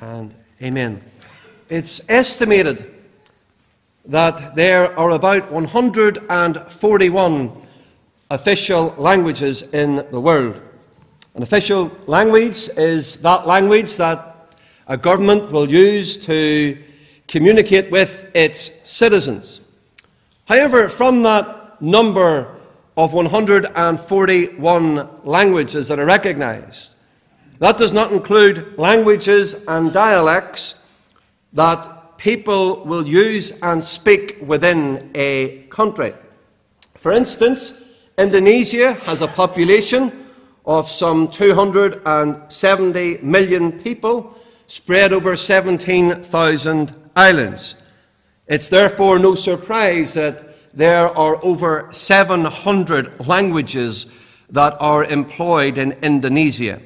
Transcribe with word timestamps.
and 0.00 0.34
amen. 0.60 1.00
It's 1.68 2.00
estimated 2.08 2.92
that 4.06 4.54
there 4.54 4.98
are 4.98 5.10
about 5.10 5.52
141 5.52 7.52
official 8.30 8.94
languages 8.98 9.62
in 9.72 9.96
the 10.10 10.20
world. 10.20 10.60
An 11.34 11.42
official 11.42 11.90
language 12.06 12.68
is 12.76 13.16
that 13.22 13.46
language 13.46 13.96
that 13.96 14.54
a 14.86 14.96
government 14.96 15.52
will 15.52 15.70
use 15.70 16.16
to 16.26 16.76
communicate 17.28 17.90
with 17.90 18.26
its 18.34 18.70
citizens. 18.84 19.60
However, 20.46 20.88
from 20.88 21.22
that 21.22 21.80
number 21.80 22.56
of 22.96 23.12
141 23.14 25.08
languages 25.24 25.88
that 25.88 25.98
are 25.98 26.04
recognized, 26.04 26.94
that 27.58 27.78
does 27.78 27.92
not 27.92 28.12
include 28.12 28.76
languages 28.78 29.64
and 29.66 29.92
dialects 29.92 30.86
that 31.52 32.16
people 32.16 32.84
will 32.84 33.06
use 33.06 33.52
and 33.62 33.82
speak 33.82 34.38
within 34.40 35.10
a 35.14 35.64
country. 35.70 36.14
For 36.96 37.12
instance, 37.12 37.82
Indonesia 38.16 38.92
has 39.04 39.22
a 39.22 39.26
population 39.28 40.12
of 40.64 40.88
some 40.88 41.28
270 41.28 43.18
million 43.18 43.72
people 43.80 44.36
spread 44.66 45.12
over 45.12 45.36
17,000 45.36 46.94
islands. 47.16 47.74
It's 48.46 48.68
therefore 48.68 49.18
no 49.18 49.34
surprise 49.34 50.14
that 50.14 50.74
there 50.74 51.08
are 51.18 51.44
over 51.44 51.88
700 51.90 53.26
languages 53.26 54.06
that 54.50 54.76
are 54.78 55.04
employed 55.04 55.78
in 55.78 55.92
Indonesia. 56.02 56.80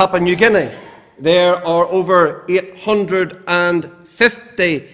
Papua 0.00 0.16
New 0.18 0.34
Guinea, 0.34 0.72
there 1.18 1.56
are 1.56 1.84
over 1.88 2.46
850 2.48 4.88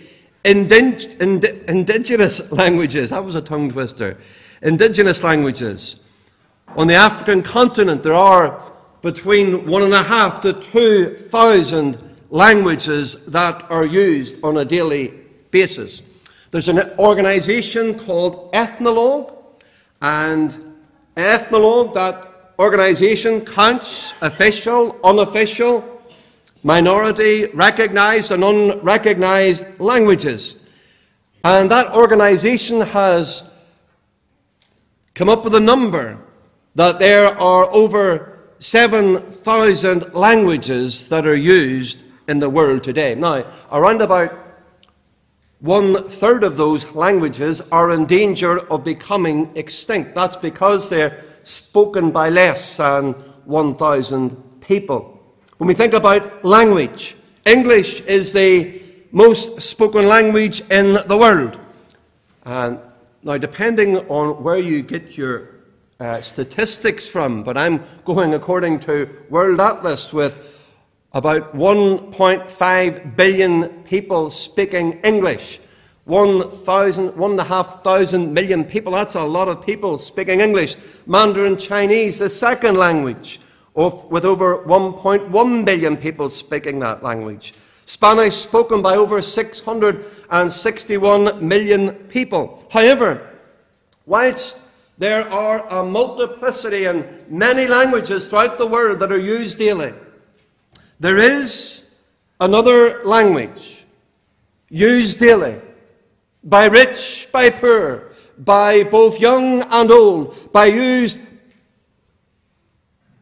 indig- 0.45 1.21
ind- 1.21 1.45
indigenous 1.45 2.51
languages. 2.51 3.11
That 3.11 3.25
was 3.25 3.37
a 3.37 3.41
tongue 3.41 3.71
twister. 3.71 4.19
Indigenous 4.63 5.23
languages. 5.23 6.01
On 6.77 6.89
the 6.89 6.97
African 6.97 7.45
continent, 7.45 8.03
there 8.03 8.15
are 8.15 8.61
between 9.01 9.69
one 9.69 9.85
and 9.85 9.95
a 9.95 10.03
half 10.03 10.41
to 10.41 10.55
two 10.55 11.17
thousand 11.17 11.99
languages 12.31 13.25
that 13.27 13.65
are 13.71 13.85
used 13.85 14.43
on 14.43 14.57
a 14.57 14.65
daily 14.65 15.15
basis. 15.53 16.03
There's 16.51 16.69
an 16.69 16.81
organization 16.99 17.97
called 17.97 18.51
Ethnologue, 18.53 19.33
and 20.03 20.75
Ethnologue, 21.17 21.95
that 21.95 22.36
organization 22.59 23.45
counts 23.45 24.15
official, 24.21 24.99
unofficial, 25.05 25.85
minority, 26.63 27.47
recognized, 27.47 28.31
and 28.31 28.43
unrecognized 28.43 29.79
languages. 29.79 30.57
And 31.45 31.71
that 31.71 31.95
organization 31.95 32.81
has 32.81 33.49
come 35.15 35.29
up 35.29 35.45
with 35.45 35.55
a 35.55 35.61
number 35.61 36.19
that 36.75 36.99
there 36.99 37.27
are 37.39 37.71
over 37.73 38.39
7,000 38.59 40.15
languages 40.15 41.09
that 41.09 41.27
are 41.27 41.37
used 41.37 42.03
in 42.27 42.39
the 42.39 42.51
world 42.51 42.83
today. 42.83 43.15
Now, 43.15 43.45
around 43.71 44.03
about 44.03 44.37
one 45.61 46.09
third 46.09 46.45
of 46.45 46.57
those 46.57 46.95
languages 46.95 47.61
are 47.73 47.91
in 47.91 48.07
danger 48.07 48.59
of 48.71 48.85
becoming 48.85 49.51
extinct. 49.55 50.15
That's 50.15 50.37
because 50.37 50.89
they're 50.89 51.25
spoken 51.47 52.11
by 52.11 52.29
less 52.29 52.77
than 52.77 53.13
1,000 53.45 54.61
people. 54.61 55.13
When 55.59 55.69
we 55.69 55.75
think 55.75 55.95
about 55.95 56.45
language, 56.45 57.17
English 57.45 58.01
is 58.03 58.33
the 58.33 58.83
most 59.13 59.63
spoken 59.63 60.07
language 60.07 60.61
in 60.71 60.99
the 61.07 61.17
world. 61.17 61.59
And 62.45 62.81
now, 63.23 63.39
depending 63.39 63.97
on 64.09 64.43
where 64.43 64.59
you 64.59 64.83
get 64.83 65.17
your 65.17 65.51
uh, 65.99 66.21
statistics 66.21 67.09
from, 67.09 67.43
but 67.43 67.57
I'm 67.57 67.83
going 68.05 68.35
according 68.35 68.81
to 68.81 69.09
World 69.31 69.61
Atlas 69.61 70.13
with 70.13 70.55
about 71.13 71.57
1.5 71.57 73.17
billion 73.17 73.83
people 73.85 74.31
speaking 74.31 75.01
English. 75.03 75.61
1,000, 76.07 77.15
1,500 77.17 78.33
million 78.33 78.65
people, 78.65 78.93
that's 78.93 79.17
a 79.17 79.23
lot 79.23 79.49
of 79.49 79.67
people 79.67 79.99
speaking 79.99 80.41
English. 80.41 80.77
Mandarin 81.05 81.59
Chinese, 81.59 82.21
the 82.21 82.31
second 82.31 82.77
language, 82.77 83.41
with 83.75 84.25
over 84.25 84.59
1.1 84.65 85.65
billion 85.65 85.97
people 85.97 86.31
speaking 86.31 86.79
that 86.79 87.03
language. 87.03 87.55
Spanish 87.85 88.37
spoken 88.37 88.83
by 88.83 88.95
over 88.95 89.21
661 89.21 91.47
million 91.47 91.93
people. 92.09 92.65
However, 92.71 93.29
whilst 94.07 94.61
there 94.99 95.29
are 95.29 95.67
a 95.69 95.83
multiplicity 95.85 96.85
and 96.85 97.05
many 97.29 97.67
languages 97.67 98.29
throughout 98.29 98.59
the 98.59 98.67
world 98.67 99.01
that 99.01 99.11
are 99.11 99.19
used 99.19 99.59
daily, 99.59 99.93
there 101.01 101.19
is 101.19 101.91
another 102.41 103.03
language 103.05 103.85
used 104.69 105.19
daily 105.19 105.61
by 106.47 106.67
rich, 106.67 107.29
by 107.33 107.51
poor, 107.51 108.13
by 108.39 108.85
both 108.85 109.19
young 109.19 109.63
and 109.63 109.91
old, 109.91 110.53
by 110.53 110.67
used, 110.67 111.21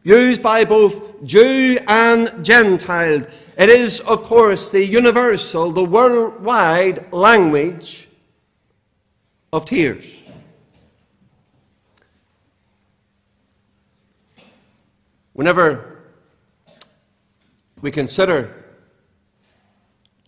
used 0.03 0.43
by 0.43 0.63
both 0.63 1.23
Jew 1.25 1.79
and 1.87 2.45
Gentile. 2.45 3.25
It 3.57 3.69
is, 3.69 3.99
of 4.01 4.23
course, 4.23 4.71
the 4.71 4.85
universal, 4.85 5.71
the 5.71 5.83
worldwide 5.83 7.11
language 7.11 8.07
of 9.51 9.65
tears. 9.65 10.05
Whenever 15.33 16.03
we 17.81 17.89
consider 17.89 18.65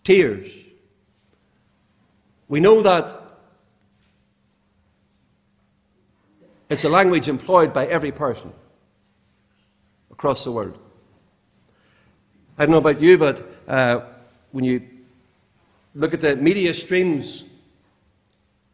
tears, 0.02 0.67
we 2.48 2.60
know 2.60 2.82
that 2.82 3.14
it's 6.68 6.84
a 6.84 6.88
language 6.88 7.28
employed 7.28 7.72
by 7.72 7.86
every 7.86 8.12
person 8.12 8.52
across 10.10 10.44
the 10.44 10.52
world. 10.52 10.78
I 12.58 12.66
don't 12.66 12.72
know 12.72 12.78
about 12.78 13.00
you, 13.00 13.16
but 13.16 13.48
uh, 13.68 14.00
when 14.52 14.64
you 14.64 14.82
look 15.94 16.12
at 16.12 16.20
the 16.20 16.36
media 16.36 16.74
streams, 16.74 17.44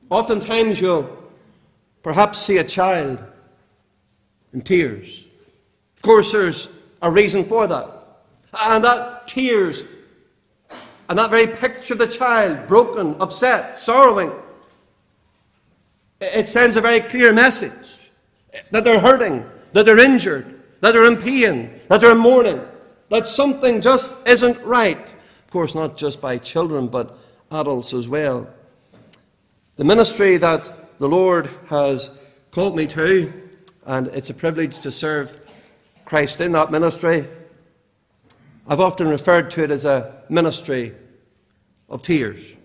oftentimes 0.09 0.81
you'll 0.81 1.11
perhaps 2.03 2.39
see 2.39 2.59
a 2.59 2.65
child 2.65 3.23
in 4.53 4.63
tears. 4.63 5.27
Of 5.97 6.03
course, 6.03 6.33
there's 6.33 6.69
a 7.03 7.11
reason 7.11 7.45
for 7.45 7.67
that. 7.67 7.91
And 8.59 8.85
that 8.85 9.27
tears 9.27 9.83
and 11.09 11.19
that 11.19 11.31
very 11.31 11.47
picture 11.47 11.95
of 11.95 11.99
the 11.99 12.07
child, 12.07 12.67
broken, 12.67 13.17
upset, 13.21 13.79
sorrowing, 13.79 14.33
it 16.21 16.47
sends 16.47 16.77
a 16.77 16.81
very 16.81 17.01
clear 17.01 17.33
message 17.33 18.11
that 18.71 18.85
they're 18.85 19.01
hurting, 19.01 19.45
that 19.73 19.85
they're 19.85 19.99
injured, 19.99 20.63
that 20.81 20.93
they're 20.93 21.07
in 21.07 21.17
pain, 21.17 21.81
that 21.89 22.01
they're 22.01 22.13
in 22.13 22.19
mourning, 22.19 22.61
that 23.11 23.27
something 23.27 23.81
just 23.81 24.15
isn't 24.27 24.59
right. 24.65 25.13
Of 25.45 25.51
course, 25.51 25.75
not 25.75 25.97
just 25.97 26.21
by 26.21 26.39
children, 26.39 26.89
but 26.89 27.19
adults 27.51 27.93
as 27.93 28.09
well. 28.09 28.49
The 29.77 29.85
ministry 29.85 30.37
that 30.39 30.99
the 30.99 31.09
Lord 31.09 31.51
has 31.69 32.11
called 32.53 32.77
me 32.77 32.87
to, 32.89 33.33
and 33.85 34.07
it's 34.09 34.31
a 34.31 34.35
privilege 34.35 34.79
to 34.81 34.91
serve 34.91 35.39
Christ 36.05 36.41
in 36.41 36.53
that 36.53 36.71
ministry, 36.71 37.29
I've 38.67 38.81
often 38.81 39.09
referred 39.09 39.51
to 39.53 39.63
it 39.63 39.71
as 39.71 39.85
a 39.85 40.23
ministry 40.29 40.95
of 41.89 42.03
tears. 42.03 42.57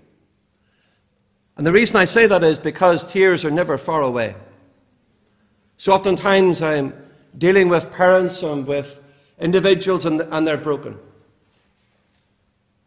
And 1.57 1.67
the 1.67 1.73
reason 1.73 1.97
I 1.97 2.05
say 2.05 2.25
that 2.25 2.41
is 2.43 2.57
because 2.57 3.09
tears 3.11 3.43
are 3.43 3.51
never 3.51 3.77
far 3.77 4.01
away. 4.01 4.35
So 5.75 5.91
oftentimes 5.91 6.61
I'm 6.61 6.93
dealing 7.37 7.67
with 7.67 7.91
parents 7.91 8.43
and 8.43 8.65
with 8.65 9.01
individuals 9.39 10.05
and, 10.05 10.21
and 10.21 10.47
they're 10.47 10.57
broken. 10.57 10.97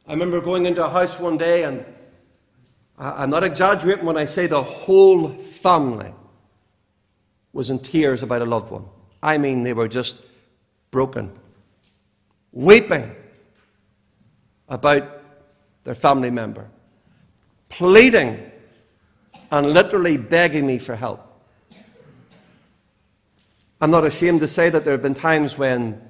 I 0.06 0.12
remember 0.12 0.40
going 0.40 0.64
into 0.64 0.84
a 0.84 0.88
house 0.88 1.19
one 1.19 1.37
day 1.37 1.64
and 1.64 1.84
I'm 2.98 3.31
not 3.31 3.44
exaggerating 3.44 4.06
when 4.06 4.16
I 4.16 4.25
say 4.25 4.46
the 4.46 4.62
whole 4.62 5.28
family 5.28 6.12
was 7.52 7.69
in 7.69 7.78
tears 7.78 8.22
about 8.22 8.40
a 8.40 8.46
loved 8.46 8.70
one. 8.70 8.87
I 9.22 9.37
mean, 9.37 9.64
they 9.64 9.75
were 9.75 9.88
just 9.88 10.22
broken 10.90 11.31
weeping 12.52 13.14
about 14.69 15.22
their 15.84 15.94
family 15.94 16.31
member, 16.31 16.69
pleading 17.69 18.50
and 19.50 19.66
literally 19.66 20.16
begging 20.16 20.66
me 20.66 20.78
for 20.78 20.94
help. 20.96 21.28
I'm 23.81 23.90
not 23.90 24.04
ashamed 24.04 24.40
to 24.40 24.49
say 24.49 24.70
that 24.70 24.84
there 24.84 24.93
have 24.93 25.02
been 25.02 25.14
times 25.14 25.58
when, 25.58 26.00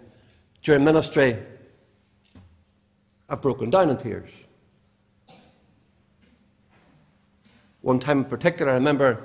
during 0.63 0.85
ministry, 0.85 1.39
I've 3.29 3.41
broken 3.41 3.71
down 3.71 3.89
in 3.89 3.97
tears. 3.97 4.31
One 7.81 7.99
time 7.99 8.19
in 8.19 8.25
particular, 8.27 8.71
I 8.71 8.75
remember 8.75 9.25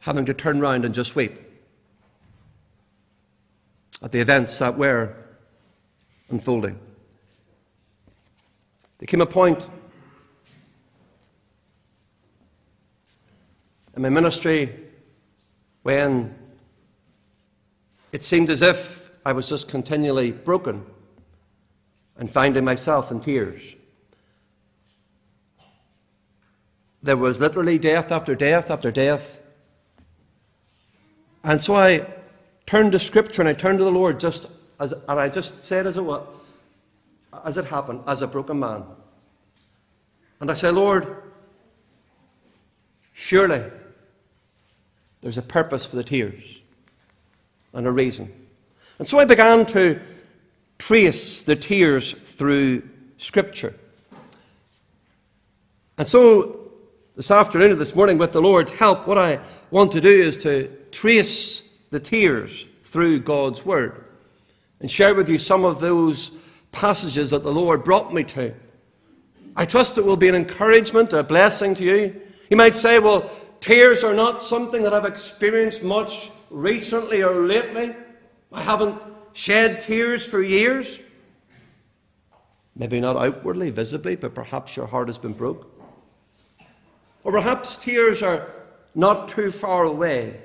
having 0.00 0.24
to 0.24 0.34
turn 0.34 0.60
around 0.60 0.84
and 0.84 0.94
just 0.94 1.14
weep 1.14 1.47
at 4.02 4.12
the 4.12 4.20
events 4.20 4.58
that 4.58 4.76
were 4.78 5.14
unfolding. 6.30 6.78
There 8.98 9.06
came 9.06 9.20
a 9.20 9.26
point 9.26 9.66
in 13.94 14.02
my 14.02 14.10
ministry 14.10 14.74
when 15.82 16.34
it 18.12 18.22
seemed 18.22 18.50
as 18.50 18.62
if 18.62 19.10
I 19.24 19.32
was 19.32 19.48
just 19.48 19.68
continually 19.68 20.32
broken 20.32 20.84
and 22.16 22.30
finding 22.30 22.64
myself 22.64 23.10
in 23.10 23.20
tears. 23.20 23.74
There 27.02 27.16
was 27.16 27.40
literally 27.40 27.78
death 27.78 28.10
after 28.10 28.34
death 28.34 28.70
after 28.70 28.90
death. 28.90 29.40
And 31.44 31.60
so 31.60 31.76
I 31.76 32.06
turned 32.68 32.92
to 32.92 32.98
Scripture 32.98 33.40
and 33.40 33.48
I 33.48 33.54
turned 33.54 33.78
to 33.78 33.84
the 33.84 33.90
Lord 33.90 34.20
just 34.20 34.46
as, 34.78 34.92
and 34.92 35.18
I 35.18 35.30
just 35.30 35.64
said 35.64 35.86
as 35.86 35.96
it 35.96 36.02
was, 36.04 36.30
as 37.46 37.56
it 37.56 37.64
happened, 37.64 38.02
as 38.06 38.20
a 38.20 38.26
broken 38.26 38.60
man. 38.60 38.84
And 40.38 40.50
I 40.50 40.54
said, 40.54 40.74
Lord, 40.74 41.16
surely 43.14 43.64
there's 45.22 45.38
a 45.38 45.42
purpose 45.42 45.86
for 45.86 45.96
the 45.96 46.04
tears 46.04 46.60
and 47.72 47.86
a 47.86 47.90
reason. 47.90 48.30
And 48.98 49.08
so 49.08 49.18
I 49.18 49.24
began 49.24 49.64
to 49.66 49.98
trace 50.76 51.40
the 51.40 51.56
tears 51.56 52.12
through 52.12 52.86
Scripture. 53.16 53.74
And 55.96 56.06
so 56.06 56.70
this 57.16 57.30
afternoon 57.30 57.70
or 57.72 57.76
this 57.76 57.94
morning, 57.94 58.18
with 58.18 58.32
the 58.32 58.42
Lord's 58.42 58.72
help, 58.72 59.06
what 59.06 59.16
I 59.16 59.40
want 59.70 59.90
to 59.92 60.02
do 60.02 60.10
is 60.10 60.36
to 60.42 60.68
trace 60.92 61.67
the 61.90 62.00
tears 62.00 62.66
through 62.84 63.20
God's 63.20 63.64
Word 63.64 64.04
and 64.80 64.90
share 64.90 65.14
with 65.14 65.28
you 65.28 65.38
some 65.38 65.64
of 65.64 65.80
those 65.80 66.30
passages 66.72 67.30
that 67.30 67.42
the 67.42 67.52
Lord 67.52 67.84
brought 67.84 68.12
me 68.12 68.24
to. 68.24 68.54
I 69.56 69.64
trust 69.64 69.98
it 69.98 70.04
will 70.04 70.16
be 70.16 70.28
an 70.28 70.34
encouragement, 70.34 71.12
a 71.12 71.22
blessing 71.22 71.74
to 71.74 71.84
you. 71.84 72.20
You 72.48 72.56
might 72.56 72.76
say, 72.76 72.98
well, 72.98 73.30
tears 73.60 74.04
are 74.04 74.14
not 74.14 74.40
something 74.40 74.82
that 74.82 74.94
I've 74.94 75.04
experienced 75.04 75.82
much 75.82 76.30
recently 76.50 77.22
or 77.22 77.42
lately. 77.42 77.94
I 78.52 78.62
haven't 78.62 79.00
shed 79.32 79.80
tears 79.80 80.26
for 80.26 80.40
years. 80.40 80.98
Maybe 82.76 83.00
not 83.00 83.16
outwardly, 83.16 83.70
visibly, 83.70 84.14
but 84.14 84.34
perhaps 84.34 84.76
your 84.76 84.86
heart 84.86 85.08
has 85.08 85.18
been 85.18 85.32
broke. 85.32 85.74
Or 87.24 87.32
perhaps 87.32 87.76
tears 87.76 88.22
are 88.22 88.48
not 88.94 89.28
too 89.28 89.50
far 89.50 89.84
away. 89.84 90.40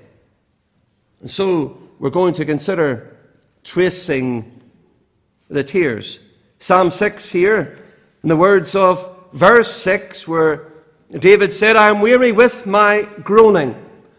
And 1.23 1.29
so 1.29 1.77
we're 1.99 2.09
going 2.09 2.33
to 2.33 2.43
consider 2.43 3.15
tracing 3.63 4.61
the 5.47 5.63
tears. 5.63 6.19
Psalm 6.59 6.91
6 6.91 7.29
here, 7.29 7.77
in 8.23 8.27
the 8.27 8.35
words 8.35 8.75
of 8.75 9.09
verse 9.31 9.73
6, 9.73 10.27
where 10.27 10.67
David 11.11 11.53
said, 11.53 11.77
I 11.77 11.87
am 11.87 12.01
weary 12.01 12.33
with 12.33 12.65
my 12.65 13.07
groaning. 13.23 13.73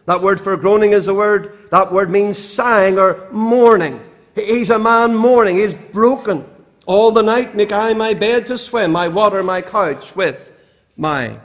That 0.06 0.22
word 0.22 0.40
for 0.40 0.56
groaning 0.56 0.92
is 0.92 1.06
a 1.06 1.12
word, 1.12 1.68
that 1.70 1.92
word 1.92 2.08
means 2.08 2.38
sighing 2.38 2.98
or 2.98 3.28
mourning. 3.30 4.00
He's 4.34 4.70
a 4.70 4.78
man 4.78 5.14
mourning, 5.14 5.58
he's 5.58 5.74
broken. 5.74 6.46
All 6.86 7.12
the 7.12 7.22
night 7.22 7.54
make 7.54 7.70
I 7.70 7.92
my 7.92 8.14
bed 8.14 8.46
to 8.46 8.56
swim, 8.56 8.96
I 8.96 9.08
water 9.08 9.42
my 9.42 9.60
couch 9.60 10.16
with 10.16 10.52
my 10.96 11.38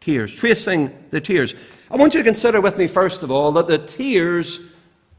tears. 0.00 0.34
Tracing 0.34 1.04
the 1.10 1.20
tears. 1.20 1.54
I 1.92 1.96
want 1.96 2.14
you 2.14 2.18
to 2.18 2.24
consider 2.24 2.60
with 2.60 2.76
me, 2.76 2.88
first 2.88 3.22
of 3.22 3.30
all, 3.30 3.52
that 3.52 3.68
the 3.68 3.78
tears 3.78 4.72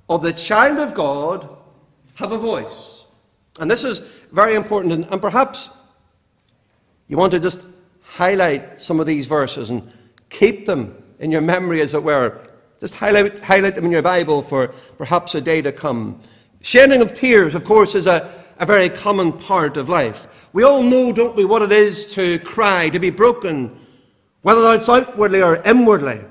of 0.10 0.22
the 0.22 0.34
child 0.34 0.80
of 0.80 0.94
God 0.94 1.48
have 2.16 2.32
a 2.32 2.38
voice. 2.38 3.06
And 3.60 3.70
this 3.70 3.84
is 3.84 4.00
very 4.32 4.56
important, 4.56 4.94
and, 4.94 5.06
and 5.06 5.22
perhaps 5.22 5.70
you 7.08 7.18
want 7.18 7.32
to 7.32 7.40
just 7.40 7.64
highlight 8.02 8.82
some 8.82 9.00
of 9.00 9.06
these 9.06 9.28
verses 9.28 9.70
and 9.70 9.92
keep 10.30 10.66
them 10.66 11.02
in 11.20 11.32
your 11.32 11.42
memory, 11.42 11.82
as 11.82 11.94
it 11.94 12.04
were. 12.04 12.40
Just 12.80 12.96
highlight, 12.96 13.40
highlight 13.40 13.76
them 13.76 13.86
in 13.86 13.92
your 13.92 14.02
Bible 14.02 14.42
for 14.42 14.68
perhaps 14.98 15.34
a 15.36 15.42
day 15.42 15.62
to 15.62 15.72
come. 15.72 16.22
Shedding 16.62 17.02
of 17.02 17.14
tears, 17.14 17.56
of 17.56 17.66
course, 17.66 17.96
is 17.96 18.08
a, 18.08 18.32
a 18.60 18.66
very 18.66 18.90
common 18.90 19.34
part 19.34 19.78
of 19.78 19.90
life. 19.90 20.28
We 20.54 20.64
all 20.64 20.84
know, 20.84 21.12
don't 21.12 21.36
we, 21.36 21.46
what 21.46 21.62
it 21.62 21.72
is 21.72 22.14
to 22.14 22.40
cry, 22.40 22.90
to 22.90 23.00
be 23.00 23.10
broken, 23.10 23.80
whether 24.42 24.62
that's 24.62 24.90
outwardly 24.90 25.42
or 25.42 25.58
inwardly. 25.58 26.22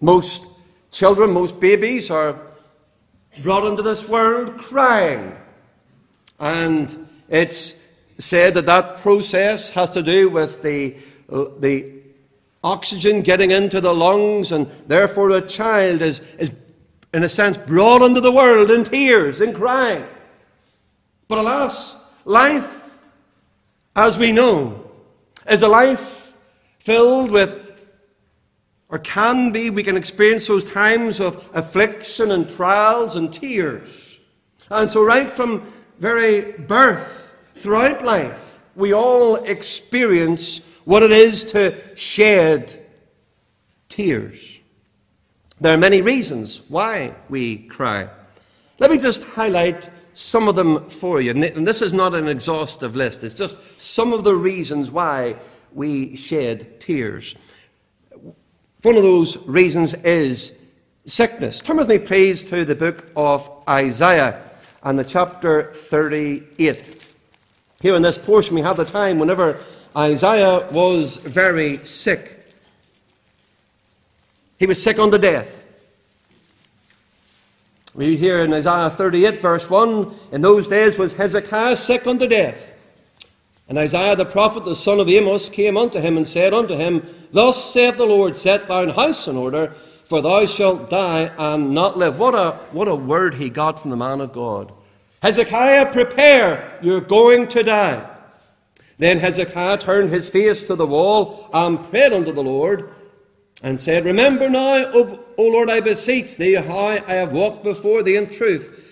Most 0.00 0.46
children, 0.90 1.30
most 1.30 1.60
babies 1.60 2.10
are 2.10 2.40
brought 3.38 3.66
into 3.66 3.82
this 3.82 4.08
world 4.08 4.58
crying. 4.58 5.36
And 6.38 7.08
it's 7.28 7.80
said 8.18 8.54
that 8.54 8.66
that 8.66 8.98
process 8.98 9.70
has 9.70 9.90
to 9.90 10.02
do 10.02 10.28
with 10.28 10.62
the, 10.62 10.96
the 11.28 11.92
oxygen 12.62 13.22
getting 13.22 13.50
into 13.50 13.80
the 13.80 13.94
lungs, 13.94 14.52
and 14.52 14.66
therefore 14.86 15.30
a 15.30 15.40
child 15.40 16.02
is, 16.02 16.20
is, 16.38 16.50
in 17.14 17.22
a 17.22 17.28
sense, 17.28 17.56
brought 17.56 18.02
into 18.02 18.20
the 18.20 18.32
world 18.32 18.70
in 18.70 18.84
tears, 18.84 19.40
in 19.40 19.52
crying. 19.52 20.04
But 21.28 21.38
alas, 21.38 21.96
life, 22.24 22.98
as 23.94 24.18
we 24.18 24.32
know, 24.32 24.90
is 25.48 25.62
a 25.62 25.68
life 25.68 26.34
filled 26.78 27.30
with 27.30 27.67
or 28.88 28.98
can 28.98 29.52
be, 29.52 29.70
we 29.70 29.82
can 29.82 29.96
experience 29.96 30.46
those 30.46 30.70
times 30.70 31.20
of 31.20 31.46
affliction 31.52 32.30
and 32.30 32.48
trials 32.48 33.16
and 33.16 33.32
tears. 33.32 34.20
And 34.70 34.88
so, 34.90 35.02
right 35.04 35.30
from 35.30 35.70
very 35.98 36.52
birth, 36.52 37.36
throughout 37.56 38.04
life, 38.04 38.60
we 38.74 38.92
all 38.92 39.36
experience 39.36 40.60
what 40.84 41.02
it 41.02 41.10
is 41.10 41.44
to 41.52 41.76
shed 41.96 42.78
tears. 43.88 44.60
There 45.60 45.74
are 45.74 45.78
many 45.78 46.02
reasons 46.02 46.62
why 46.68 47.14
we 47.28 47.58
cry. 47.58 48.08
Let 48.78 48.90
me 48.90 48.98
just 48.98 49.24
highlight 49.24 49.90
some 50.14 50.48
of 50.48 50.54
them 50.54 50.88
for 50.88 51.20
you. 51.20 51.32
And 51.32 51.66
this 51.66 51.82
is 51.82 51.92
not 51.92 52.14
an 52.14 52.28
exhaustive 52.28 52.94
list, 52.96 53.24
it's 53.24 53.34
just 53.34 53.80
some 53.80 54.12
of 54.12 54.24
the 54.24 54.34
reasons 54.34 54.90
why 54.90 55.36
we 55.72 56.16
shed 56.16 56.80
tears. 56.80 57.34
One 58.82 58.96
of 58.96 59.02
those 59.02 59.36
reasons 59.48 59.94
is 60.04 60.56
sickness. 61.04 61.60
Turn 61.60 61.78
with 61.78 61.88
me, 61.88 61.98
please, 61.98 62.44
to 62.44 62.64
the 62.64 62.76
book 62.76 63.10
of 63.16 63.50
Isaiah 63.68 64.40
and 64.84 64.96
the 64.96 65.02
chapter 65.02 65.72
38. 65.72 67.12
Here 67.80 67.96
in 67.96 68.02
this 68.02 68.18
portion, 68.18 68.54
we 68.54 68.60
have 68.60 68.76
the 68.76 68.84
time 68.84 69.18
whenever 69.18 69.58
Isaiah 69.96 70.64
was 70.70 71.16
very 71.16 71.78
sick. 71.78 72.54
He 74.60 74.66
was 74.66 74.80
sick 74.80 75.00
unto 75.00 75.18
death. 75.18 75.66
We 77.96 78.16
hear 78.16 78.44
in 78.44 78.52
Isaiah 78.52 78.90
38, 78.90 79.40
verse 79.40 79.68
1 79.68 80.14
In 80.30 80.40
those 80.40 80.68
days 80.68 80.96
was 80.96 81.14
Hezekiah 81.14 81.74
sick 81.74 82.06
unto 82.06 82.28
death. 82.28 82.76
And 83.68 83.76
Isaiah 83.76 84.14
the 84.14 84.24
prophet, 84.24 84.64
the 84.64 84.76
son 84.76 85.00
of 85.00 85.08
Amos, 85.08 85.48
came 85.48 85.76
unto 85.76 85.98
him 85.98 86.16
and 86.16 86.28
said 86.28 86.54
unto 86.54 86.76
him, 86.76 87.02
Thus 87.30 87.72
saith 87.72 87.96
the 87.96 88.06
Lord, 88.06 88.36
Set 88.36 88.68
thine 88.68 88.90
house 88.90 89.28
in 89.28 89.36
order, 89.36 89.74
for 90.04 90.22
thou 90.22 90.46
shalt 90.46 90.88
die 90.88 91.30
and 91.36 91.74
not 91.74 91.98
live. 91.98 92.18
What 92.18 92.34
a, 92.34 92.52
what 92.72 92.88
a 92.88 92.94
word 92.94 93.34
he 93.34 93.50
got 93.50 93.80
from 93.80 93.90
the 93.90 93.96
man 93.96 94.20
of 94.20 94.32
God. 94.32 94.72
Hezekiah, 95.22 95.92
prepare, 95.92 96.78
you're 96.80 97.00
going 97.00 97.48
to 97.48 97.62
die. 97.62 98.08
Then 98.98 99.18
Hezekiah 99.18 99.78
turned 99.78 100.10
his 100.10 100.30
face 100.30 100.66
to 100.66 100.76
the 100.76 100.86
wall 100.86 101.48
and 101.52 101.82
prayed 101.90 102.12
unto 102.12 102.32
the 102.32 102.42
Lord 102.42 102.90
and 103.62 103.80
said, 103.80 104.04
Remember 104.04 104.48
now, 104.48 104.84
o, 104.92 105.20
o 105.36 105.42
Lord, 105.42 105.70
I 105.70 105.80
beseech 105.80 106.36
thee, 106.36 106.54
how 106.54 106.78
I 106.78 106.98
have 107.00 107.32
walked 107.32 107.64
before 107.64 108.02
thee 108.02 108.16
in 108.16 108.28
truth, 108.28 108.84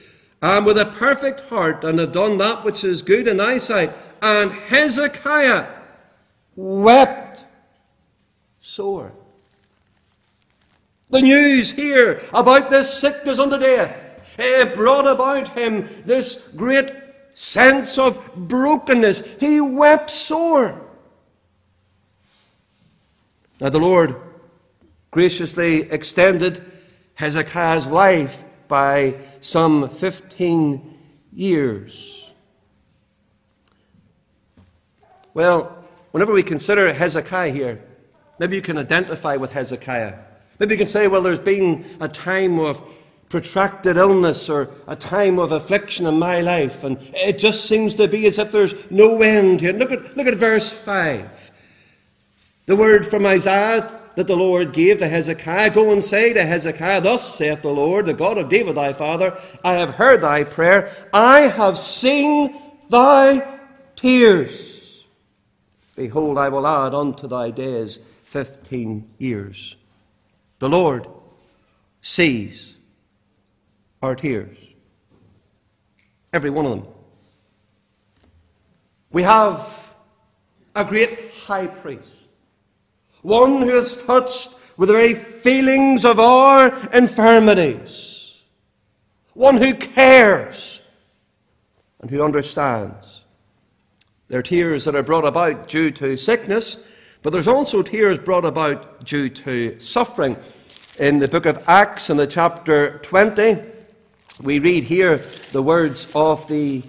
and 0.43 0.67
with 0.67 0.79
a 0.79 0.87
perfect 0.87 1.41
heart, 1.49 1.85
and 1.85 1.99
have 1.99 2.13
done 2.13 2.39
that 2.39 2.65
which 2.65 2.85
is 2.85 3.03
good 3.03 3.27
in 3.27 3.39
thy 3.39 3.59
sight. 3.59 3.97
And 4.23 4.53
Hezekiah 4.53 5.67
wept 6.57 7.46
sore. 8.67 9.13
The 11.09 11.23
news 11.23 11.71
here 11.71 12.21
about 12.35 12.69
this 12.69 12.93
sickness 12.93 13.39
unto 13.39 13.59
death 13.59 14.03
it 14.39 14.75
brought 14.75 15.07
about 15.07 15.49
him 15.49 15.89
this 16.03 16.49
great 16.57 16.93
sense 17.33 17.97
of 17.97 18.35
brokenness. 18.35 19.25
He 19.39 19.61
wept 19.61 20.11
sore. 20.11 20.83
Now, 23.61 23.71
the 23.71 23.79
Lord 23.79 24.17
graciously 25.13 25.91
extended 25.91 26.61
Hezekiah's 27.15 27.87
life 27.87 28.45
by 28.69 29.15
some 29.41 29.89
15 29.89 30.99
years. 31.33 32.31
Well, 35.33 35.85
whenever 36.11 36.33
we 36.33 36.43
consider 36.43 36.93
Hezekiah 36.93 37.53
here, 37.53 37.86
maybe 38.39 38.57
you 38.57 38.63
can 38.63 38.79
identify 38.79 39.37
with 39.37 39.53
Hezekiah. 39.53 40.19
Maybe 40.59 40.75
you 40.75 40.79
can 40.79 40.87
say, 40.87 41.07
well, 41.07 41.23
there's 41.23 41.41
been 41.41 41.85
a 42.01 42.09
time 42.09 42.59
of 42.59 42.83
protracted 43.29 43.97
illness 43.97 44.49
or 44.49 44.71
a 44.87 44.97
time 44.97 45.39
of 45.39 45.53
affliction 45.53 46.07
in 46.07 46.19
my 46.19 46.41
life, 46.41 46.85
and 46.85 46.99
it 47.15 47.39
just 47.39 47.67
seems 47.67 47.95
to 47.97 48.09
be 48.09 48.27
as 48.27 48.39
if 48.39 48.53
there's 48.53 48.75
no 48.91 49.21
end 49.21 49.61
here. 49.61 49.73
Look 49.73 49.91
at, 49.91 50.17
look 50.17 50.27
at 50.27 50.35
verse 50.35 50.73
5. 50.73 51.51
The 52.67 52.77
word 52.77 53.07
from 53.07 53.27
Isaiah 53.27 54.01
that 54.17 54.27
the 54.27 54.37
Lord 54.37 54.73
gave 54.73 54.99
to 54.99 55.09
Hezekiah 55.09 55.71
Go 55.71 55.93
and 55.93 56.03
say 56.03 56.33
to 56.33 56.45
Hezekiah, 56.45 57.01
Thus 57.01 57.37
saith 57.37 57.63
the 57.63 57.69
Lord, 57.69 58.07
the 58.07 58.15
God 58.15 58.39
of 58.39 58.49
David 58.49 58.75
thy 58.75 58.93
father, 58.93 59.39
I 59.63 59.75
have 59.75 59.91
heard 59.91 60.23
thy 60.23 60.45
prayer, 60.45 60.93
I 61.13 61.41
have 61.43 61.79
seen 61.79 62.59
thy 62.89 63.47
tears. 63.95 65.05
Behold, 65.95 66.39
I 66.39 66.49
will 66.49 66.67
add 66.67 66.95
unto 66.95 67.29
thy 67.29 67.51
days 67.51 68.01
fifteen 68.27 69.09
years. 69.19 69.77
The 70.59 70.69
Lord 70.69 71.07
sees 72.01 72.77
our 74.03 74.15
tears. 74.15 74.59
Every 76.33 76.51
one 76.51 76.67
of 76.67 76.73
them. 76.73 76.87
We 79.11 79.23
have 79.23 79.95
a 80.75 80.85
great 80.85 81.31
high 81.47 81.69
priest, 81.69 82.29
one 83.23 83.63
who 83.63 83.79
is 83.79 84.03
touched 84.03 84.55
with 84.77 84.89
the 84.89 84.95
very 84.95 85.15
feelings 85.15 86.05
of 86.05 86.21
our 86.21 86.91
infirmities, 86.93 88.43
one 89.33 89.57
who 89.57 89.73
cares 89.73 90.83
and 92.01 92.11
who 92.11 92.23
understands. 92.23 93.23
There 94.29 94.41
are 94.41 94.43
tears 94.43 94.85
that 94.85 94.97
are 94.97 95.03
brought 95.03 95.25
about 95.25 95.69
due 95.69 95.91
to 95.93 96.17
sickness, 96.17 96.87
but 97.27 97.33
there's 97.33 97.49
also 97.49 97.83
tears 97.83 98.21
brought 98.21 98.45
about 98.45 99.05
due 99.05 99.29
to 99.29 99.81
suffering. 99.81 100.37
In 101.01 101.19
the 101.19 101.27
book 101.27 101.45
of 101.45 101.69
Acts, 101.69 102.09
in 102.09 102.19
the 102.19 102.27
chapter 102.29 102.99
20, 102.99 103.59
we 104.41 104.61
read 104.61 104.85
here 104.85 105.17
the 105.51 105.61
words 105.61 106.07
of 106.15 106.47
the 106.47 106.85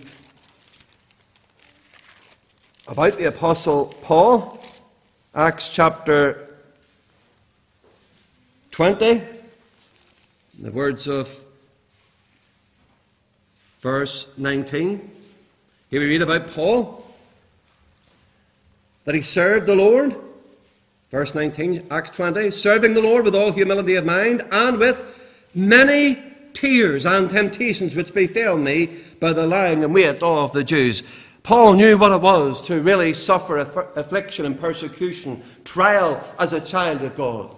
about 2.88 3.18
the 3.18 3.26
apostle 3.26 3.96
Paul, 4.04 4.64
Acts 5.34 5.70
chapter 5.70 6.56
20, 8.70 9.24
the 10.60 10.72
words 10.72 11.08
of 11.08 11.36
verse 13.80 14.32
19. 14.38 15.10
Here 15.90 16.00
we 16.00 16.06
read 16.06 16.22
about 16.22 16.52
Paul 16.52 17.04
that 19.06 19.16
he 19.16 19.22
served 19.24 19.66
the 19.66 19.74
Lord. 19.74 20.27
Verse 21.10 21.34
19, 21.34 21.88
Acts 21.90 22.12
20, 22.12 22.52
serving 22.52 22.94
the 22.94 23.02
Lord 23.02 23.24
with 23.24 23.36
all 23.36 23.52
humility 23.52 23.96
of 23.96 24.06
mind 24.06 24.46
and 24.52 24.78
with 24.78 25.02
many 25.56 26.22
tears 26.54 27.06
and 27.06 27.30
temptations 27.30 27.96
which 27.96 28.14
befell 28.14 28.58
me 28.58 28.90
by 29.20 29.32
the 29.32 29.46
lying 29.46 29.84
and 29.84 29.94
wait 29.94 30.22
of 30.22 30.52
the 30.52 30.64
Jews. 30.64 31.04
Paul 31.44 31.76
knew 31.76 31.98
what 31.98 32.12
it 32.12 32.20
was 32.20 32.62
to 32.68 32.82
really 32.82 33.14
suffer 33.14 33.58
affliction 33.58 34.46
and 34.46 34.60
persecution, 34.60 35.42
trial 35.64 36.22
as 36.38 36.52
a 36.52 36.60
child 36.60 37.02
of 37.04 37.16
God. 37.16 37.56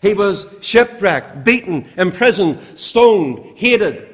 He 0.00 0.14
was 0.14 0.46
shipwrecked, 0.62 1.44
beaten, 1.44 1.84
imprisoned, 1.98 2.58
stoned, 2.74 3.58
hated. 3.58 4.08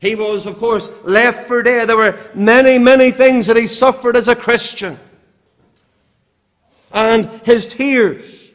He 0.00 0.16
was, 0.16 0.46
of 0.46 0.58
course, 0.58 0.90
left 1.04 1.46
for 1.46 1.62
dead. 1.62 1.88
There 1.88 1.96
were 1.96 2.18
many, 2.34 2.80
many 2.80 3.12
things 3.12 3.46
that 3.46 3.56
he 3.56 3.68
suffered 3.68 4.16
as 4.16 4.26
a 4.26 4.34
Christian. 4.34 4.98
And 6.94 7.28
his 7.44 7.66
tears 7.66 8.52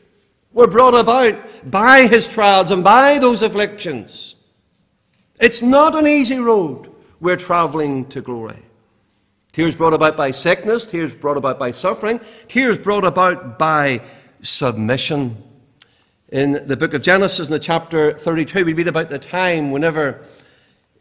were 0.54 0.68
brought 0.68 0.96
about 0.96 1.70
by 1.70 2.08
his 2.08 2.26
trials 2.28 2.72
and 2.72 2.84
by 2.84 3.20
those 3.20 3.42
afflictions. 3.42 4.36
It's 5.40 5.62
not 5.62 5.96
an 5.96 6.08
easy 6.08 6.40
road 6.40 6.90
we're 7.20 7.36
traveling 7.36 8.06
to 8.08 8.22
glory. 8.22 8.64
Tears 9.52 9.76
brought 9.76 9.94
about 9.94 10.16
by 10.16 10.32
sickness, 10.32 10.86
tears 10.86 11.14
brought 11.14 11.36
about 11.36 11.60
by 11.60 11.72
suffering, 11.72 12.22
tears 12.48 12.78
brought 12.78 13.04
about 13.04 13.60
by 13.60 14.02
submission. 14.42 15.44
In 16.30 16.66
the 16.66 16.78
book 16.78 16.94
of 16.94 17.02
Genesis, 17.02 17.50
in 17.50 17.54
the 17.54 17.60
chapter 17.60 18.14
32, 18.14 18.64
we 18.64 18.74
read 18.74 18.88
about 18.88 19.10
the 19.10 19.20
time 19.20 19.72
whenever 19.72 20.24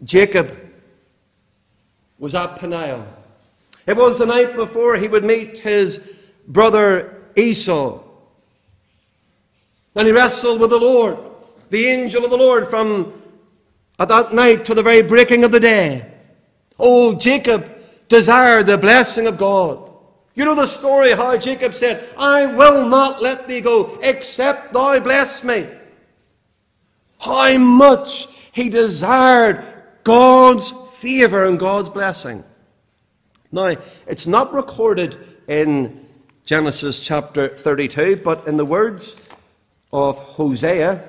Jacob 0.03 0.59
was 2.19 2.35
at 2.35 2.59
Peniel. 2.59 3.07
It 3.87 3.97
was 3.97 4.19
the 4.19 4.27
night 4.27 4.57
before 4.57 4.97
he 4.97 5.07
would 5.07 5.25
meet 5.25 5.61
his 5.61 6.01
brother 6.49 7.18
Esau. 7.39 8.01
And 9.95 10.07
he 10.07 10.13
wrestled 10.13 10.61
with 10.61 10.71
the 10.71 10.79
Lord, 10.79 11.19
the 11.71 11.87
angel 11.87 12.25
of 12.25 12.31
the 12.31 12.37
Lord, 12.37 12.69
from 12.69 13.13
at 13.99 14.09
that 14.09 14.33
night 14.33 14.65
to 14.67 14.75
the 14.75 14.83
very 14.83 15.03
breaking 15.03 15.45
of 15.45 15.51
the 15.51 15.61
day. 15.61 16.07
Oh, 16.79 17.15
Jacob 17.15 17.69
desired 18.09 18.67
the 18.67 18.79
blessing 18.79 19.27
of 19.27 19.39
God. 19.39 19.91
You 20.35 20.45
know 20.45 20.55
the 20.55 20.67
story 20.67 21.13
how 21.13 21.37
Jacob 21.37 21.75
said, 21.75 22.09
I 22.17 22.47
will 22.47 22.89
not 22.89 23.21
let 23.21 23.49
thee 23.49 23.61
go 23.61 23.99
except 24.03 24.73
thou 24.73 24.99
bless 25.01 25.43
me. 25.43 25.67
How 27.19 27.59
much 27.59 28.29
he 28.53 28.69
desired 28.69 29.65
God's 30.05 30.73
favor 30.95 31.45
and 31.45 31.59
God's 31.59 31.91
blessing. 31.91 32.45
Now, 33.53 33.77
it's 34.07 34.27
not 34.27 34.53
recorded 34.53 35.17
in 35.47 36.08
Genesis 36.49 36.99
chapter 36.99 37.49
32, 37.49 38.23
but 38.25 38.49
in 38.49 38.57
the 38.57 38.65
words 38.65 39.17
of 39.93 40.19
Hosea, 40.19 41.05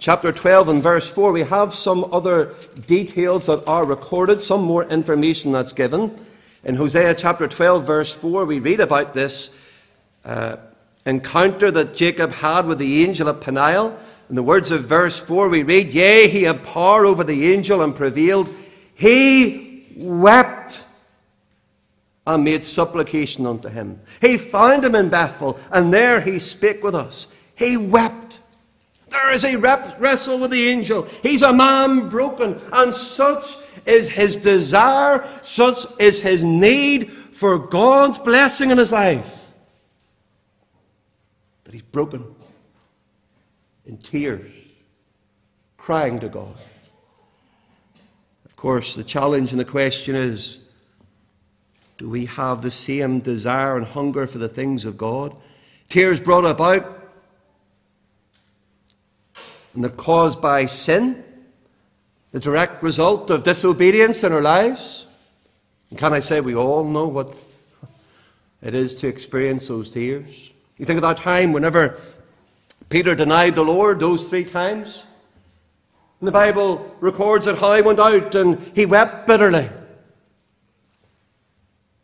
chapter 0.00 0.32
12 0.32 0.68
and 0.68 0.82
verse 0.82 1.08
4, 1.08 1.30
we 1.30 1.42
have 1.42 1.72
some 1.72 2.04
other 2.10 2.52
details 2.88 3.46
that 3.46 3.64
are 3.68 3.86
recorded, 3.86 4.40
some 4.40 4.62
more 4.62 4.82
information 4.86 5.52
that's 5.52 5.72
given. 5.72 6.18
In 6.64 6.74
Hosea 6.74 7.14
chapter 7.14 7.46
12, 7.46 7.86
verse 7.86 8.12
4, 8.12 8.44
we 8.44 8.58
read 8.58 8.80
about 8.80 9.14
this 9.14 9.56
uh, 10.24 10.56
encounter 11.04 11.70
that 11.70 11.94
Jacob 11.94 12.32
had 12.32 12.66
with 12.66 12.80
the 12.80 13.04
angel 13.04 13.28
at 13.28 13.40
Peniel. 13.40 13.96
In 14.28 14.34
the 14.34 14.42
words 14.42 14.72
of 14.72 14.82
verse 14.82 15.20
4, 15.20 15.48
we 15.48 15.62
read, 15.62 15.92
Yea, 15.92 16.26
he 16.26 16.42
had 16.42 16.64
power 16.64 17.06
over 17.06 17.22
the 17.22 17.52
angel 17.52 17.82
and 17.82 17.94
prevailed. 17.94 18.48
He 18.96 19.84
wept 19.94 20.55
and 22.26 22.44
made 22.44 22.64
supplication 22.64 23.46
unto 23.46 23.68
him. 23.68 24.00
He 24.20 24.36
found 24.36 24.84
him 24.84 24.94
in 24.94 25.08
Bethel, 25.08 25.58
and 25.70 25.92
there 25.92 26.20
he 26.20 26.38
spake 26.38 26.82
with 26.82 26.94
us. 26.94 27.28
He 27.54 27.76
wept. 27.76 28.40
There 29.08 29.32
is 29.32 29.44
a 29.44 29.56
wrestle 29.56 30.38
with 30.38 30.50
the 30.50 30.68
angel. 30.68 31.06
He's 31.22 31.42
a 31.42 31.52
man 31.52 32.08
broken, 32.08 32.60
and 32.72 32.94
such 32.94 33.56
is 33.86 34.08
his 34.08 34.36
desire, 34.36 35.26
such 35.42 35.84
is 36.00 36.20
his 36.20 36.42
need 36.42 37.12
for 37.12 37.58
God's 37.58 38.18
blessing 38.18 38.70
in 38.70 38.78
his 38.78 38.90
life 38.90 39.54
that 41.64 41.74
he's 41.74 41.82
broken 41.82 42.24
in 43.86 43.98
tears, 43.98 44.72
crying 45.76 46.18
to 46.20 46.28
God. 46.28 46.56
Of 48.44 48.56
course, 48.56 48.94
the 48.94 49.04
challenge 49.04 49.52
and 49.52 49.60
the 49.60 49.64
question 49.64 50.16
is 50.16 50.60
do 51.98 52.08
we 52.08 52.26
have 52.26 52.62
the 52.62 52.70
same 52.70 53.20
desire 53.20 53.76
and 53.76 53.86
hunger 53.86 54.26
for 54.26 54.38
the 54.38 54.48
things 54.48 54.84
of 54.84 54.98
God? 54.98 55.36
Tears 55.88 56.20
brought 56.20 56.44
about 56.44 56.92
and 59.74 59.96
caused 59.96 60.40
by 60.40 60.66
sin, 60.66 61.22
the 62.32 62.40
direct 62.40 62.82
result 62.82 63.30
of 63.30 63.42
disobedience 63.42 64.24
in 64.24 64.32
our 64.32 64.42
lives. 64.42 65.06
And 65.90 65.98
can 65.98 66.12
I 66.12 66.20
say 66.20 66.40
we 66.40 66.54
all 66.54 66.84
know 66.84 67.06
what 67.06 67.34
it 68.62 68.74
is 68.74 68.98
to 69.00 69.08
experience 69.08 69.68
those 69.68 69.90
tears? 69.90 70.50
You 70.76 70.84
think 70.84 70.98
of 70.98 71.02
that 71.02 71.18
time 71.18 71.52
whenever 71.52 71.98
Peter 72.88 73.14
denied 73.14 73.54
the 73.54 73.62
Lord 73.62 74.00
those 74.00 74.28
three 74.28 74.44
times? 74.44 75.06
And 76.20 76.28
the 76.28 76.32
Bible 76.32 76.94
records 77.00 77.46
that 77.46 77.58
how 77.58 77.74
he 77.74 77.82
went 77.82 78.00
out 78.00 78.34
and 78.34 78.72
he 78.74 78.86
wept 78.86 79.26
bitterly. 79.26 79.70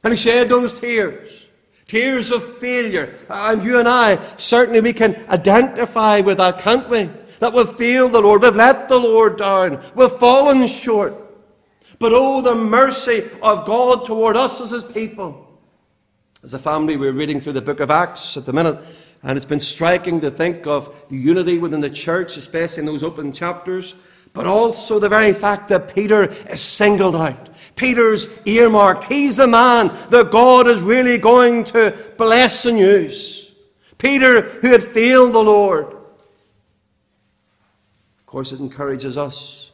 And 0.04 0.12
he 0.12 0.18
shed 0.18 0.49
those 0.49 0.78
tears. 0.78 1.49
Tears 1.87 2.30
of 2.30 2.59
failure. 2.59 3.14
And 3.28 3.62
you 3.62 3.78
and 3.78 3.88
I, 3.88 4.18
certainly 4.37 4.80
we 4.80 4.92
can 4.92 5.25
identify 5.28 6.21
with 6.21 6.38
that, 6.38 6.59
can't 6.59 6.88
we? 6.88 7.11
that 7.42 7.52
we've 7.52 7.68
failed 7.71 8.12
the 8.12 8.21
Lord, 8.21 8.40
we've 8.40 8.54
let 8.54 8.88
the 8.88 8.97
Lord 8.97 9.37
down, 9.37 9.82
we've 9.97 10.12
fallen 10.12 10.64
short. 10.68 11.12
But 11.99 12.12
oh, 12.14 12.40
the 12.40 12.54
mercy 12.54 13.25
of 13.42 13.66
God 13.66 14.06
toward 14.06 14.37
us 14.37 14.61
as 14.61 14.71
His 14.71 14.85
people. 14.85 15.61
As 16.44 16.54
a 16.54 16.59
family, 16.61 16.97
we're 16.97 17.11
reading 17.11 17.40
through 17.40 17.54
the 17.54 17.61
book 17.61 17.80
of 17.80 17.90
Acts 17.90 18.37
at 18.37 18.47
the 18.47 18.52
minute, 18.52 18.78
and 19.25 19.37
it's 19.37 19.44
been 19.44 19.59
striking 19.59 20.21
to 20.21 20.30
think 20.30 20.68
of 20.68 20.94
the 21.09 21.16
unity 21.16 21.59
within 21.59 21.80
the 21.80 21.90
church, 21.90 22.37
especially 22.37 22.82
in 22.82 22.87
those 22.87 23.02
open 23.02 23.32
chapters. 23.32 23.97
But 24.33 24.47
also 24.47 24.99
the 24.99 25.09
very 25.09 25.33
fact 25.33 25.69
that 25.69 25.95
Peter 25.95 26.25
is 26.25 26.61
singled 26.61 27.17
out. 27.17 27.51
Peter's 27.77 28.29
earmarked. 28.47 29.05
He's 29.05 29.37
the 29.37 29.47
man 29.47 29.89
that 30.11 30.31
God 30.31 30.67
is 30.67 30.81
really 30.83 31.19
going 31.19 31.65
to 31.65 31.97
bless 32.17 32.65
and 32.65 32.79
use. 32.79 33.55
Peter, 33.99 34.43
who 34.43 34.69
had 34.69 34.83
failed 34.83 35.33
the 35.33 35.39
Lord. 35.39 35.87
Of 38.19 38.27
course, 38.27 38.53
it 38.53 38.61
encourages 38.61 39.17
us 39.17 39.73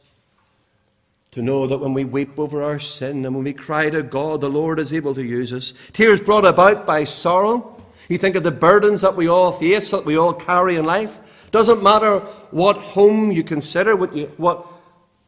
to 1.31 1.43
know 1.43 1.67
that 1.67 1.79
when 1.79 1.95
we 1.95 2.05
weep 2.05 2.39
over 2.39 2.63
our 2.63 2.79
sin 2.79 3.25
and 3.25 3.35
when 3.35 3.45
we 3.45 3.53
cry 3.53 3.91
to 3.91 4.03
God, 4.03 4.41
the 4.41 4.51
Lord 4.51 4.79
is 4.79 4.93
able 4.93 5.15
to 5.15 5.23
use 5.23 5.53
us. 5.53 5.73
Tears 5.93 6.21
brought 6.21 6.45
about 6.45 6.87
by 6.87 7.05
sorrow. 7.05 7.81
You 8.09 8.19
think 8.19 8.37
of 8.37 8.43
the 8.43 8.51
burdens 8.51 9.03
that 9.03 9.15
we 9.17 9.29
all 9.29 9.53
face, 9.53 9.91
that 9.91 10.05
we 10.05 10.17
all 10.17 10.33
carry 10.33 10.77
in 10.77 10.85
life. 10.85 11.19
Doesn't 11.51 11.83
matter 11.83 12.21
what 12.51 12.77
home 12.77 13.33
you 13.33 13.43
consider, 13.43 13.97
what, 13.97 14.15
you, 14.15 14.33
what 14.37 14.67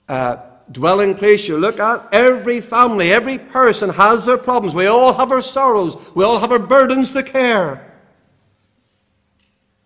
uh, 0.08 0.36
dwelling 0.70 1.14
place 1.14 1.48
you 1.48 1.58
look 1.58 1.80
at. 1.80 2.08
Every 2.12 2.60
family, 2.60 3.12
every 3.12 3.38
person 3.38 3.90
has 3.90 4.26
their 4.26 4.38
problems. 4.38 4.74
We 4.74 4.86
all 4.86 5.12
have 5.14 5.32
our 5.32 5.42
sorrows. 5.42 5.96
We 6.14 6.24
all 6.24 6.38
have 6.38 6.52
our 6.52 6.58
burdens 6.58 7.12
to 7.12 7.22
care. 7.22 7.86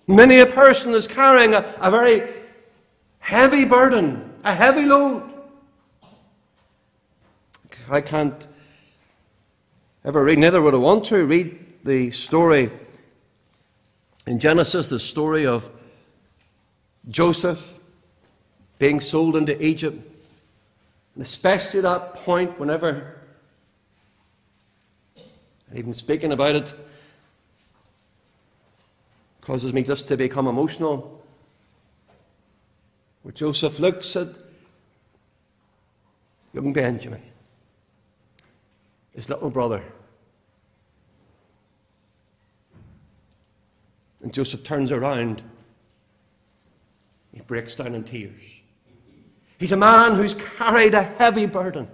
Many 0.07 0.39
a 0.39 0.47
person 0.47 0.93
is 0.93 1.07
carrying 1.07 1.55
a, 1.55 1.65
a 1.81 1.91
very 1.91 2.31
heavy 3.21 3.65
burden, 3.65 4.33
a 4.45 4.55
heavy 4.55 4.85
load. 4.85 5.33
I 7.89 8.01
can't 8.01 8.47
ever 10.05 10.25
read, 10.25 10.39
neither 10.39 10.61
would 10.61 10.75
I 10.75 10.79
want 10.79 11.05
to 11.07 11.25
read 11.25 11.59
the 11.85 12.11
story 12.11 12.71
in 14.27 14.39
Genesis, 14.39 14.89
the 14.89 14.99
story 14.99 15.47
of 15.47 15.71
Joseph 17.09 17.75
being 18.79 19.01
sold 19.01 19.37
into 19.37 19.63
Egypt, 19.65 19.97
and 21.15 21.23
especially 21.23 21.81
that 21.81 22.15
point 22.15 22.59
whenever, 22.59 23.19
even 25.75 25.93
speaking 25.93 26.33
about 26.33 26.57
it, 26.57 26.75
causes 29.41 29.73
me 29.73 29.83
just 29.83 30.09
to 30.09 30.17
become 30.17 30.47
emotional. 30.47 31.23
Where 33.23 33.33
Joseph 33.33 33.79
looks 33.79 34.17
at 34.17 34.29
young 36.53 36.73
Benjamin, 36.73 37.23
his 39.15 39.29
little 39.29 39.51
brother. 39.51 39.83
And 44.23 44.33
Joseph 44.33 44.63
turns 44.65 44.91
around 44.91 45.43
he 47.35 47.41
breaks 47.41 47.77
down 47.77 47.95
in 47.95 48.05
tears. 48.05 48.61
He's 49.59 49.73
a 49.73 49.77
man 49.77 50.15
who's 50.15 50.35
carried 50.35 50.95
a 50.95 51.03
heavy 51.03 51.47
burden. 51.47 51.89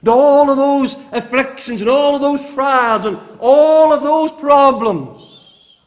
And 0.00 0.08
all 0.08 0.50
of 0.50 0.56
those 0.56 0.96
afflictions 1.12 1.80
and 1.80 1.88
all 1.88 2.14
of 2.14 2.20
those 2.20 2.52
trials 2.52 3.04
and 3.04 3.18
all 3.38 3.92
of 3.92 4.02
those 4.02 4.32
problems. 4.32 5.78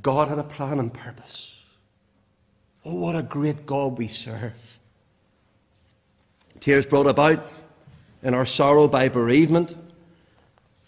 God 0.00 0.28
had 0.28 0.38
a 0.38 0.44
plan 0.44 0.78
and 0.78 0.92
purpose. 0.92 1.62
Oh, 2.84 2.94
what 2.94 3.14
a 3.14 3.22
great 3.22 3.66
God 3.66 3.98
we 3.98 4.08
serve. 4.08 4.78
Tears 6.60 6.86
brought 6.86 7.06
about 7.06 7.46
in 8.22 8.34
our 8.34 8.46
sorrow 8.46 8.88
by 8.88 9.08
bereavement, 9.08 9.76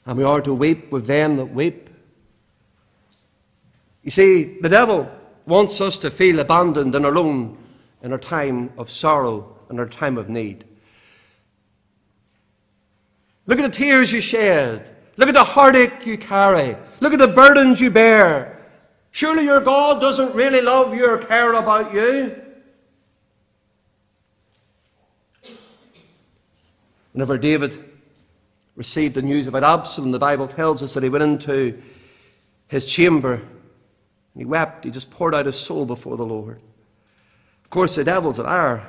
and 0.07 0.17
we 0.17 0.25
are 0.25 0.41
to 0.41 0.55
weep 0.55 0.91
with 0.91 1.07
them 1.07 1.37
that 1.37 1.47
weep. 1.47 1.91
You 4.03 4.11
see, 4.11 4.59
the 4.61 4.69
devil 4.69 5.11
wants 5.47 5.81
us 5.81 5.99
to 5.99 6.11
feel 6.11 6.41
abandoned 6.41 6.95
and 6.95 7.05
alone 7.05 7.59
in 8.03 8.13
our 8.13 8.19
time 8.19 8.71
of 8.79 8.91
sorrow 8.91 9.57
and 9.69 9.79
our 9.79 9.89
time 9.89 10.19
of 10.19 10.29
need. 10.29 10.65
Look 13.47 13.59
at 13.59 13.71
the 13.71 13.77
tears 13.77 14.13
you 14.13 14.21
shed. 14.21 14.95
Look 15.16 15.29
at 15.29 15.35
the 15.35 15.45
heartache 15.45 16.07
you 16.07 16.16
carry. 16.16 16.77
Look 17.01 17.12
at 17.12 17.18
the 17.18 17.29
burdens 17.29 17.81
you 17.81 17.90
bear. 17.90 18.59
Surely 19.11 19.45
your 19.45 19.61
God 19.61 20.01
doesn't 20.01 20.35
really 20.35 20.61
love 20.61 20.95
you 20.95 21.09
or 21.09 21.18
care 21.18 21.53
about 21.53 21.92
you. 21.95 22.40
Whenever 27.12 27.38
David 27.38 27.79
received 28.75 29.14
the 29.14 29.23
news 29.23 29.47
about 29.47 29.62
Absalom, 29.62 30.11
the 30.11 30.18
Bible 30.18 30.49
tells 30.49 30.83
us 30.83 30.95
that 30.95 31.05
he 31.05 31.09
went 31.09 31.23
into 31.23 31.81
his 32.66 32.87
chamber 32.87 33.40
and 34.35 34.40
he 34.40 34.44
wept. 34.44 34.85
He 34.85 34.90
just 34.90 35.11
poured 35.11 35.35
out 35.35 35.47
his 35.47 35.57
soul 35.57 35.87
before 35.87 36.16
the 36.16 36.27
Lord. 36.27 36.61
Of 37.64 37.70
course, 37.70 37.97
the 37.97 38.05
devil's 38.05 38.38
a 38.38 38.42
liar 38.42 38.88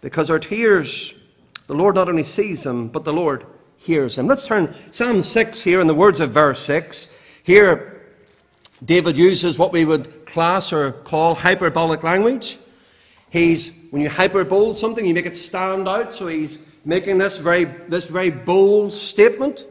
because 0.00 0.30
our 0.30 0.38
tears, 0.38 1.12
the 1.66 1.74
Lord 1.74 1.94
not 1.94 2.08
only 2.08 2.24
sees 2.24 2.62
them, 2.62 2.88
but 2.88 3.04
the 3.04 3.12
Lord 3.12 3.44
hears 3.76 4.16
them. 4.16 4.26
Let's 4.26 4.46
turn 4.46 4.74
Psalm 4.90 5.22
6 5.22 5.62
here 5.62 5.80
in 5.80 5.86
the 5.86 5.94
words 5.94 6.20
of 6.20 6.30
verse 6.30 6.60
6. 6.60 7.12
Here, 7.42 8.02
David 8.84 9.16
uses 9.16 9.58
what 9.58 9.72
we 9.72 9.84
would 9.84 10.26
class 10.26 10.72
or 10.72 10.92
call 10.92 11.34
hyperbolic 11.34 12.02
language. 12.02 12.58
He's, 13.30 13.72
when 13.90 14.02
you 14.02 14.08
hyperbole 14.08 14.74
something, 14.74 15.04
you 15.04 15.14
make 15.14 15.26
it 15.26 15.36
stand 15.36 15.88
out, 15.88 16.12
so 16.12 16.28
he's 16.28 16.64
making 16.84 17.18
this 17.18 17.38
very, 17.38 17.64
this 17.64 18.06
very 18.06 18.30
bold 18.30 18.92
statement. 18.92 19.64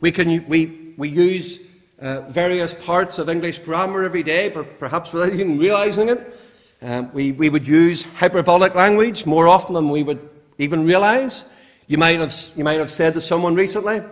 We, 0.00 0.12
can, 0.12 0.46
we, 0.48 0.94
we 0.96 1.08
use 1.08 1.60
uh, 2.04 2.20
various 2.28 2.74
parts 2.74 3.18
of 3.18 3.30
English 3.30 3.60
grammar 3.60 4.04
every 4.04 4.22
day, 4.22 4.50
perhaps 4.78 5.10
without 5.10 5.32
even 5.32 5.58
realizing 5.58 6.10
it. 6.10 6.38
Um, 6.82 7.10
we, 7.14 7.32
we 7.32 7.48
would 7.48 7.66
use 7.66 8.02
hyperbolic 8.02 8.74
language 8.74 9.24
more 9.24 9.48
often 9.48 9.72
than 9.72 9.88
we 9.88 10.02
would 10.02 10.28
even 10.58 10.84
realize. 10.84 11.46
You 11.86 11.96
might, 11.96 12.20
have, 12.20 12.34
you 12.56 12.62
might 12.62 12.78
have 12.78 12.90
said 12.90 13.14
to 13.14 13.22
someone 13.22 13.54
recently, 13.54 14.02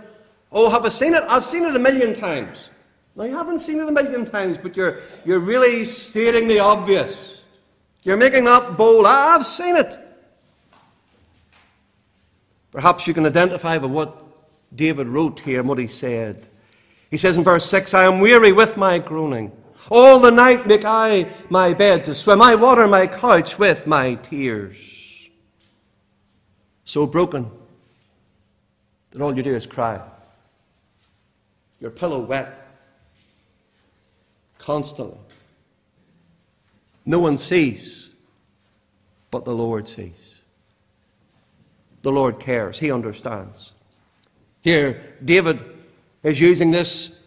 Oh, 0.50 0.70
have 0.70 0.86
I 0.86 0.88
seen 0.88 1.14
it? 1.14 1.22
I've 1.28 1.44
seen 1.44 1.64
it 1.64 1.76
a 1.76 1.78
million 1.78 2.14
times. 2.14 2.70
No, 3.14 3.24
you 3.24 3.36
haven't 3.36 3.58
seen 3.58 3.78
it 3.78 3.86
a 3.86 3.92
million 3.92 4.24
times, 4.24 4.56
but 4.56 4.74
you're, 4.74 5.00
you're 5.26 5.40
really 5.40 5.84
stating 5.84 6.48
the 6.48 6.60
obvious. 6.60 7.40
You're 8.04 8.16
making 8.16 8.44
that 8.44 8.76
bold. 8.78 9.04
I've 9.06 9.44
seen 9.44 9.76
it. 9.76 9.98
Perhaps 12.70 13.06
you 13.06 13.12
can 13.12 13.26
identify 13.26 13.76
with 13.76 13.90
what 13.90 14.24
David 14.74 15.08
wrote 15.08 15.40
here 15.40 15.60
and 15.60 15.68
what 15.68 15.78
he 15.78 15.86
said. 15.86 16.48
He 17.12 17.18
says 17.18 17.36
in 17.36 17.44
verse 17.44 17.66
6 17.66 17.92
I 17.92 18.06
am 18.06 18.20
weary 18.20 18.52
with 18.52 18.78
my 18.78 18.98
groaning. 18.98 19.52
All 19.90 20.18
the 20.18 20.30
night 20.30 20.66
make 20.66 20.84
I 20.86 21.30
my 21.50 21.74
bed 21.74 22.04
to 22.04 22.14
swim. 22.14 22.40
I 22.40 22.54
water 22.54 22.88
my 22.88 23.06
couch 23.06 23.58
with 23.58 23.86
my 23.86 24.14
tears. 24.14 25.28
So 26.86 27.06
broken 27.06 27.50
that 29.10 29.20
all 29.20 29.36
you 29.36 29.42
do 29.42 29.54
is 29.54 29.66
cry. 29.66 30.00
Your 31.80 31.90
pillow 31.90 32.20
wet. 32.20 32.66
Constantly. 34.56 35.18
No 37.04 37.18
one 37.18 37.36
sees, 37.36 38.08
but 39.30 39.44
the 39.44 39.52
Lord 39.52 39.86
sees. 39.86 40.36
The 42.00 42.12
Lord 42.12 42.40
cares. 42.40 42.78
He 42.78 42.90
understands. 42.90 43.74
Here, 44.62 45.14
David 45.22 45.71
is 46.22 46.40
using 46.40 46.70
this 46.70 47.22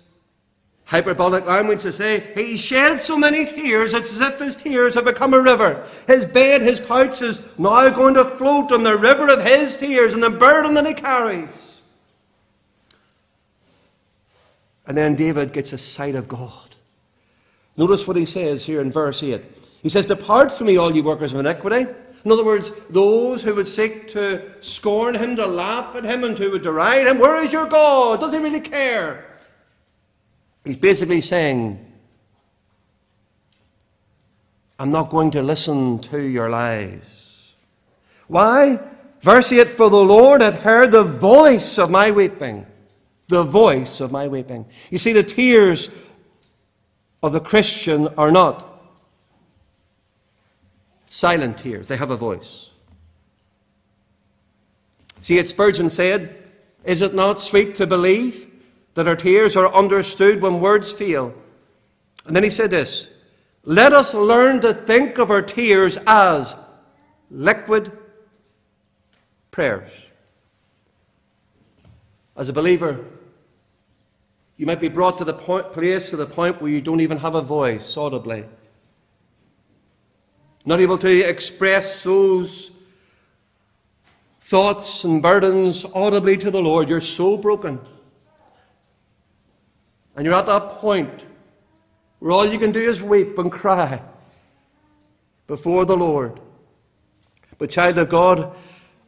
hyperbolic 0.86 1.46
language 1.46 1.82
to 1.82 1.92
say 1.92 2.20
he 2.36 2.58
shed 2.58 3.02
so 3.02 3.18
many 3.18 3.46
tears, 3.46 3.94
it's 3.94 4.20
as 4.20 4.22
if 4.22 4.40
his 4.40 4.56
tears 4.56 4.96
have 4.96 5.06
become 5.06 5.34
a 5.34 5.40
river. 5.40 5.86
His 6.08 6.26
bed, 6.26 6.62
his 6.62 6.80
couch 6.80 7.22
is 7.22 7.42
now 7.58 7.90
going 7.90 8.14
to 8.14 8.26
float 8.26 8.72
on 8.72 8.84
the 8.84 8.98
river 8.98 9.28
of 9.28 9.44
his 9.44 9.78
tears 9.78 10.14
and 10.14 10.22
the 10.22 10.30
burden 10.30 10.76
that 10.76 10.86
he 10.86 10.94
carries. 10.94 11.82
And 14.88 14.96
then 14.96 15.16
David 15.16 15.52
gets 15.52 15.74
a 15.74 15.78
sight 15.78 16.16
of 16.16 16.28
God. 16.28 16.76
Notice 17.76 18.08
what 18.08 18.16
he 18.16 18.26
says 18.26 18.64
here 18.64 18.82
in 18.82 18.92
verse 18.92 19.22
8. 19.24 19.42
He 19.82 19.90
says, 19.90 20.08
Depart 20.08 20.52
from 20.52 20.68
me, 20.68 20.78
all 20.78 20.96
you 20.96 21.04
workers 21.04 21.34
of 21.34 21.40
iniquity. 21.40 21.92
In 22.26 22.32
other 22.32 22.44
words, 22.44 22.72
those 22.90 23.44
who 23.44 23.54
would 23.54 23.68
seek 23.68 24.08
to 24.10 24.52
scorn 24.60 25.14
him, 25.14 25.36
to 25.36 25.46
laugh 25.46 25.96
at 25.96 26.04
him, 26.04 26.24
and 26.24 26.36
to 26.38 26.58
deride 26.58 27.06
him, 27.06 27.20
where 27.20 27.42
is 27.44 27.54
your 27.54 27.68
God? 27.68 28.20
Does 28.20 28.34
he 28.34 28.40
really 28.40 28.60
care? 28.60 29.26
He's 30.66 30.78
basically 30.78 31.22
saying, 31.22 31.80
I'm 34.80 34.90
not 34.90 35.12
going 35.12 35.30
to 35.32 35.44
listen 35.44 36.00
to 36.00 36.20
your 36.20 36.50
lies. 36.50 37.54
Why? 38.28 38.80
Verse 39.22 39.52
8 39.52 39.68
For 39.68 39.92
the 39.92 39.98
Lord 39.98 40.42
had 40.42 40.56
heard 40.56 40.92
the 40.92 41.04
voice 41.04 41.78
of 41.78 41.92
my 41.92 42.10
weeping. 42.10 42.66
The 43.28 43.44
voice 43.44 44.02
of 44.02 44.12
my 44.12 44.28
weeping. 44.28 44.66
You 44.90 44.98
see, 44.98 45.14
the 45.14 45.24
tears 45.24 45.90
of 47.22 47.34
the 47.34 47.40
Christian 47.40 48.08
are 48.18 48.32
not 48.32 48.75
silent 51.16 51.58
tears. 51.58 51.88
They 51.88 51.96
have 51.96 52.12
a 52.12 52.18
voice. 52.18 52.72
See, 55.22 55.38
it 55.38 55.48
Spurgeon 55.48 55.90
said, 55.90 56.36
Is 56.84 57.02
it 57.02 57.16
not 57.16 57.40
sweet 57.40 57.74
to 57.76 57.88
believe 57.88 58.48
that 58.96 59.08
our 59.08 59.16
tears 59.16 59.56
are 59.56 59.74
understood 59.74 60.42
when 60.42 60.60
words 60.60 60.92
fail? 60.92 61.34
And 62.26 62.36
then 62.36 62.44
he 62.44 62.50
said 62.50 62.70
this 62.70 63.10
Let 63.64 63.94
us 63.94 64.14
learn 64.14 64.60
to 64.62 64.74
think 64.74 65.18
of 65.18 65.32
our 65.32 65.42
tears 65.42 65.98
as 66.06 66.58
liquid 67.32 67.92
prayers. 69.52 69.90
As 72.36 72.50
a 72.50 72.54
believer, 72.54 73.06
you 74.58 74.66
might 74.66 74.82
be 74.82 74.90
brought 74.90 75.18
to 75.20 75.24
the 75.24 75.34
point, 75.34 75.72
place 75.72 76.10
to 76.10 76.18
the 76.18 76.26
point 76.26 76.62
where 76.62 76.72
you 76.72 76.82
don't 76.82 77.00
even 77.00 77.20
have 77.20 77.36
a 77.36 77.42
voice 77.42 77.96
audibly. 77.96 78.44
Not 80.66 80.80
able 80.80 80.98
to 80.98 81.22
express 81.22 82.04
those 82.04 82.72
thoughts 84.42 85.04
and 85.04 85.22
burdens 85.22 85.86
audibly 85.94 86.38
to 86.38 86.52
the 86.52 86.62
Lord. 86.62 86.90
You're 86.90 87.02
so 87.02 87.38
broken. 87.38 87.80
And 90.16 90.26
you're 90.26 90.36
at 90.36 90.46
that 90.46 90.70
point 90.70 91.26
where 92.20 92.32
all 92.32 92.48
you 92.48 92.58
can 92.58 92.72
do 92.72 92.82
is 92.82 93.02
weep 93.02 93.38
and 93.38 93.52
cry 93.52 94.02
before 95.48 95.86
the 95.86 95.98
Lord. 95.98 96.40
But, 97.58 97.70
child 97.70 97.98
of 97.98 98.10
God, 98.10 98.56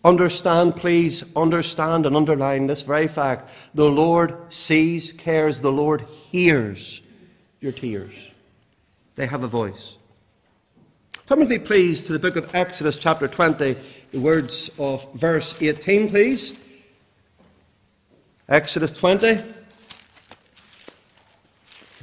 understand, 0.03 0.75
please, 0.75 1.23
understand 1.35 2.05
and 2.05 2.15
underline 2.15 2.67
this 2.67 2.83
very 2.83 3.07
fact. 3.07 3.49
The 3.73 3.89
Lord 3.89 4.37
sees, 4.53 5.11
cares, 5.11 5.59
the 5.59 5.71
Lord 5.71 6.01
hears 6.31 7.01
your 7.59 7.71
tears. 7.73 8.29
They 9.15 9.25
have 9.25 9.43
a 9.43 9.47
voice. 9.47 9.96
Turn 11.27 11.39
with 11.39 11.49
me, 11.49 11.59
please, 11.59 12.05
to 12.05 12.13
the 12.13 12.19
book 12.19 12.37
of 12.37 12.55
Exodus, 12.55 12.95
chapter 12.95 13.27
20, 13.27 13.75
the 14.11 14.19
words 14.21 14.71
of 14.79 15.13
verse 15.13 15.61
18, 15.61 16.07
please. 16.09 16.57
Exodus 18.47 18.93
20. 18.93 19.27
And 19.27 19.43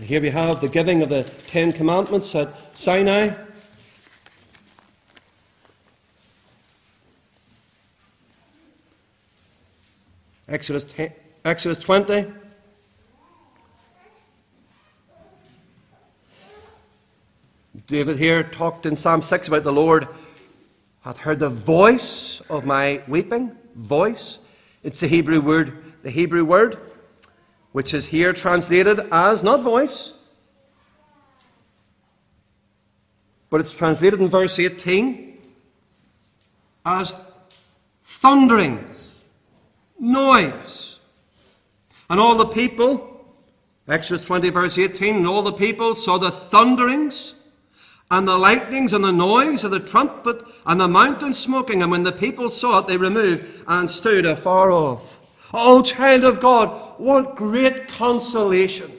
here 0.03 0.21
we 0.21 0.29
have 0.29 0.61
the 0.61 0.69
giving 0.69 1.01
of 1.01 1.09
the 1.09 1.23
Ten 1.23 1.73
Commandments 1.73 2.35
at 2.35 2.51
Sinai. 2.77 3.31
Exodus, 10.49 10.85
10, 10.85 11.13
Exodus 11.47 11.79
20. 11.79 12.44
David 17.87 18.17
here 18.17 18.43
talked 18.43 18.87
in 18.87 18.97
Psalm 18.97 19.21
6 19.21 19.49
about 19.49 19.63
the 19.63 19.73
Lord 19.73 20.09
hath 21.03 21.19
heard 21.19 21.39
the 21.39 21.51
voice 21.51 22.41
of 22.49 22.65
my 22.65 23.03
weeping. 23.07 23.55
Voice. 23.75 24.39
It's 24.83 25.01
the 25.01 25.07
Hebrew 25.07 25.43
word, 25.43 25.93
the 26.03 26.11
Hebrew 26.11 26.47
word, 26.47 26.79
which 27.73 27.93
is 27.93 28.07
here 28.07 28.33
translated 28.33 29.01
as 29.13 29.43
not 29.43 29.61
voice, 29.61 30.15
but 33.51 33.61
it's 33.61 33.77
translated 33.77 34.19
in 34.19 34.29
verse 34.29 34.59
18 34.59 35.39
as 36.87 37.13
thundering, 38.03 38.83
noise. 39.99 41.01
And 42.09 42.19
all 42.19 42.37
the 42.37 42.47
people, 42.47 43.27
Exodus 43.87 44.25
20, 44.25 44.49
verse 44.49 44.79
18, 44.79 45.17
and 45.17 45.27
all 45.27 45.43
the 45.43 45.53
people 45.53 45.95
saw 45.95 46.17
the 46.17 46.31
thunderings 46.31 47.35
and 48.11 48.29
the 48.29 48.37
lightnings 48.37 48.93
and 48.93 49.05
the 49.05 49.13
noise 49.13 49.65
of 49.65 49.71
the 49.71 49.81
trumpet 49.81 50.43
and 50.67 50.81
the 50.81 50.89
mountain 50.89 51.35
smoking. 51.35 51.83
And 51.83 51.91
when 51.91 52.03
the 52.03 52.13
people 52.13 52.51
saw 52.51 52.79
it, 52.79 52.87
they 52.87 52.97
removed 52.97 53.45
and 53.67 53.91
stood 53.91 54.27
afar 54.27 54.71
off. 54.71 55.21
Oh, 55.53 55.83
child 55.83 56.25
of 56.25 56.41
God, 56.41 56.69
what 56.99 57.37
great 57.37 57.89
consolation! 57.89 58.91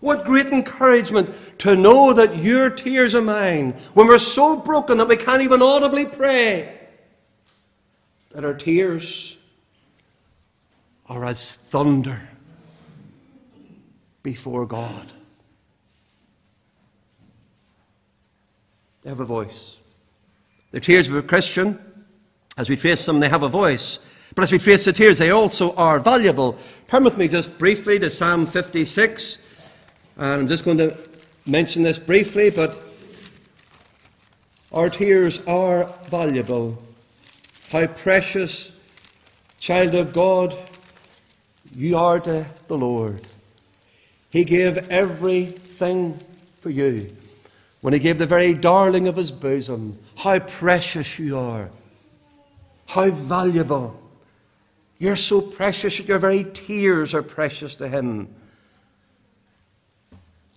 What 0.00 0.24
great 0.24 0.48
encouragement 0.48 1.34
to 1.60 1.74
know 1.74 2.12
that 2.12 2.36
your 2.36 2.70
tears 2.70 3.14
are 3.14 3.22
mine 3.22 3.72
when 3.94 4.06
we're 4.06 4.18
so 4.18 4.60
broken 4.60 4.98
that 4.98 5.08
we 5.08 5.16
can't 5.16 5.42
even 5.42 5.62
audibly 5.62 6.04
pray. 6.04 6.78
That 8.30 8.44
our 8.44 8.54
tears 8.54 9.36
are 11.06 11.24
as 11.24 11.56
thunder 11.56 12.28
before 14.22 14.66
God. 14.66 15.12
They 19.06 19.10
have 19.10 19.20
a 19.20 19.24
voice. 19.24 19.76
The 20.72 20.80
tears 20.80 21.08
of 21.08 21.14
a 21.14 21.22
Christian, 21.22 21.78
as 22.58 22.68
we 22.68 22.74
trace 22.74 23.06
them, 23.06 23.20
they 23.20 23.28
have 23.28 23.44
a 23.44 23.48
voice. 23.48 24.00
But 24.34 24.42
as 24.42 24.50
we 24.50 24.58
trace 24.58 24.84
the 24.84 24.92
tears, 24.92 25.18
they 25.18 25.30
also 25.30 25.76
are 25.76 26.00
valuable. 26.00 26.58
Turn 26.88 27.04
with 27.04 27.16
me 27.16 27.28
just 27.28 27.56
briefly 27.56 28.00
to 28.00 28.10
Psalm 28.10 28.46
56. 28.46 29.62
And 30.16 30.24
I'm 30.26 30.48
just 30.48 30.64
going 30.64 30.78
to 30.78 30.98
mention 31.46 31.84
this 31.84 32.00
briefly, 32.00 32.50
but 32.50 32.84
our 34.72 34.90
tears 34.90 35.46
are 35.46 35.84
valuable. 36.10 36.76
How 37.70 37.86
precious, 37.86 38.72
child 39.60 39.94
of 39.94 40.12
God, 40.12 40.58
you 41.76 41.96
are 41.96 42.18
to 42.18 42.44
the 42.66 42.76
Lord. 42.76 43.20
He 44.30 44.42
gave 44.42 44.90
everything 44.90 46.18
for 46.58 46.70
you 46.70 47.16
when 47.86 47.92
he 47.92 48.00
gave 48.00 48.18
the 48.18 48.26
very 48.26 48.52
darling 48.52 49.06
of 49.06 49.14
his 49.14 49.30
bosom. 49.30 49.96
How 50.16 50.40
precious 50.40 51.20
you 51.20 51.38
are! 51.38 51.70
How 52.86 53.10
valuable! 53.10 53.96
You're 54.98 55.14
so 55.14 55.40
precious 55.40 55.96
that 55.96 56.08
your 56.08 56.18
very 56.18 56.42
tears 56.42 57.14
are 57.14 57.22
precious 57.22 57.76
to 57.76 57.86
him. 57.86 58.34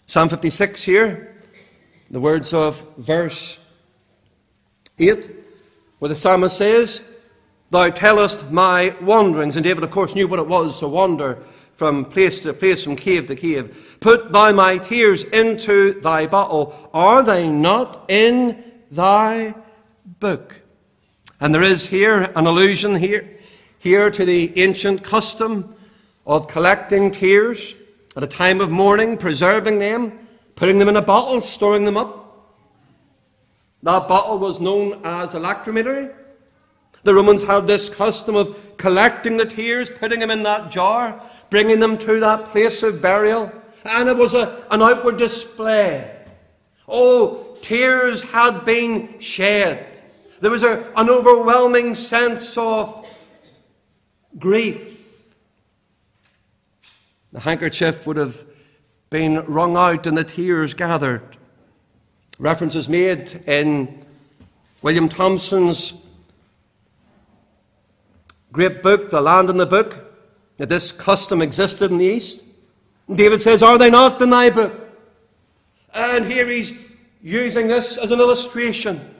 Psalm 0.07 0.27
56 0.27 0.81
here, 0.81 1.35
the 2.09 2.19
words 2.19 2.51
of 2.51 2.83
verse 2.97 3.63
8, 4.97 5.29
where 5.99 6.09
the 6.09 6.15
psalmist 6.15 6.57
says, 6.57 7.07
Thou 7.69 7.91
tellest 7.91 8.49
my 8.49 8.95
wanderings. 9.01 9.55
And 9.55 9.63
David, 9.63 9.83
of 9.83 9.91
course, 9.91 10.15
knew 10.15 10.27
what 10.27 10.39
it 10.39 10.47
was 10.47 10.79
to 10.79 10.87
wander 10.87 11.37
from 11.79 12.03
place 12.03 12.41
to 12.41 12.51
place, 12.51 12.83
from 12.83 12.97
cave 12.97 13.25
to 13.27 13.35
cave. 13.35 13.97
Put 14.01 14.33
thou 14.33 14.51
my 14.51 14.77
tears 14.77 15.23
into 15.23 16.01
thy 16.01 16.27
bottle. 16.27 16.75
Are 16.93 17.23
they 17.23 17.49
not 17.49 18.03
in 18.09 18.61
thy 18.91 19.55
book? 20.19 20.59
And 21.39 21.55
there 21.55 21.63
is 21.63 21.85
here 21.85 22.33
an 22.35 22.45
allusion 22.45 22.95
here, 22.95 23.39
here 23.77 24.11
to 24.11 24.25
the 24.25 24.61
ancient 24.61 25.05
custom 25.05 25.73
of 26.25 26.49
collecting 26.49 27.11
tears 27.11 27.75
at 28.17 28.23
a 28.23 28.27
time 28.27 28.59
of 28.59 28.69
mourning, 28.69 29.17
preserving 29.17 29.79
them, 29.79 30.19
putting 30.57 30.79
them 30.79 30.89
in 30.89 30.97
a 30.97 31.01
bottle, 31.01 31.39
storing 31.39 31.85
them 31.85 31.95
up. 31.95 32.51
That 33.83 34.09
bottle 34.09 34.37
was 34.37 34.59
known 34.59 34.99
as 35.05 35.33
a 35.33 35.39
lacrimatory. 35.39 36.13
The 37.03 37.13
Romans 37.13 37.43
had 37.43 37.67
this 37.67 37.87
custom 37.87 38.35
of 38.35 38.75
collecting 38.75 39.37
the 39.37 39.45
tears, 39.45 39.89
putting 39.89 40.19
them 40.19 40.29
in 40.29 40.43
that 40.43 40.69
jar, 40.69 41.23
bringing 41.49 41.79
them 41.79 41.97
to 41.97 42.19
that 42.19 42.45
place 42.45 42.83
of 42.83 43.01
burial. 43.01 43.51
And 43.85 44.09
it 44.09 44.17
was 44.17 44.33
a, 44.33 44.65
an 44.71 44.81
outward 44.81 45.17
display. 45.17 46.15
Oh, 46.87 47.55
tears 47.61 48.23
had 48.23 48.65
been 48.65 49.19
shed. 49.19 50.01
There 50.41 50.51
was 50.51 50.63
a, 50.63 50.91
an 50.95 51.09
overwhelming 51.09 51.95
sense 51.95 52.57
of 52.57 53.07
grief. 54.37 54.97
The 57.31 57.41
handkerchief 57.41 58.07
would 58.07 58.17
have 58.17 58.43
been 59.09 59.45
wrung 59.45 59.75
out 59.75 60.07
and 60.07 60.17
the 60.17 60.23
tears 60.23 60.73
gathered. 60.73 61.37
Reference 62.37 62.75
is 62.75 62.89
made 62.89 63.41
in 63.45 64.05
William 64.81 65.09
Thomson's 65.09 65.93
great 68.51 68.81
book, 68.81 69.09
The 69.09 69.21
Land 69.21 69.49
and 69.49 69.59
the 69.59 69.65
Book, 69.65 70.08
that 70.59 70.67
this 70.67 70.91
custom 70.91 71.41
existed 71.41 71.89
in 71.89 71.97
the 71.97 72.05
East. 72.05 72.43
And 73.07 73.17
David 73.17 73.41
says, 73.41 73.63
Are 73.63 73.77
they 73.77 73.89
not 73.89 74.19
the 74.19 74.25
thy? 74.25 74.71
And 75.93 76.25
here 76.25 76.47
he's 76.47 76.77
using 77.23 77.67
this 77.67 77.97
as 77.97 78.11
an 78.11 78.19
illustration 78.19 79.15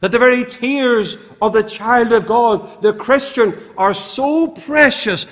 that 0.00 0.12
the 0.12 0.18
very 0.18 0.44
tears 0.44 1.16
of 1.40 1.54
the 1.54 1.62
child 1.62 2.12
of 2.12 2.26
God, 2.26 2.82
the 2.82 2.92
Christian, 2.92 3.54
are 3.78 3.94
so 3.94 4.48
precious 4.48 5.26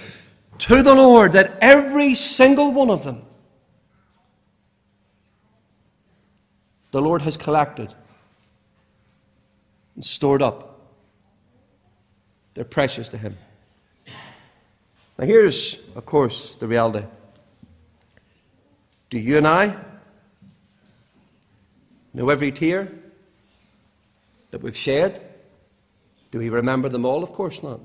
to 0.61 0.83
the 0.83 0.95
Lord 0.95 1.33
that 1.33 1.59
every 1.61 2.15
single 2.15 2.73
one 2.73 2.91
of 2.91 3.05
them 3.05 3.23
the 6.91 7.03
Lord 7.03 7.21
has 7.21 7.37
collected 7.37 7.93
and 9.95 10.03
stored 10.03 10.41
up. 10.41 10.81
They're 12.55 12.65
precious 12.65 13.11
to 13.11 13.19
Him. 13.19 13.37
Now, 15.19 15.27
here's, 15.27 15.79
of 15.97 16.07
course, 16.07 16.55
the 16.55 16.69
reality. 16.69 17.05
Do 19.11 19.19
you 19.19 19.37
and 19.37 19.49
I 19.49 19.77
know 22.15 22.29
every 22.31 22.53
tear 22.53 22.93
that 24.53 24.63
we've 24.63 24.77
shed? 24.77 25.21
Do 26.31 26.39
we 26.39 26.51
remember 26.51 26.89
them 26.89 27.05
all? 27.05 27.23
Of 27.25 27.33
course 27.33 27.63
not. 27.63 27.81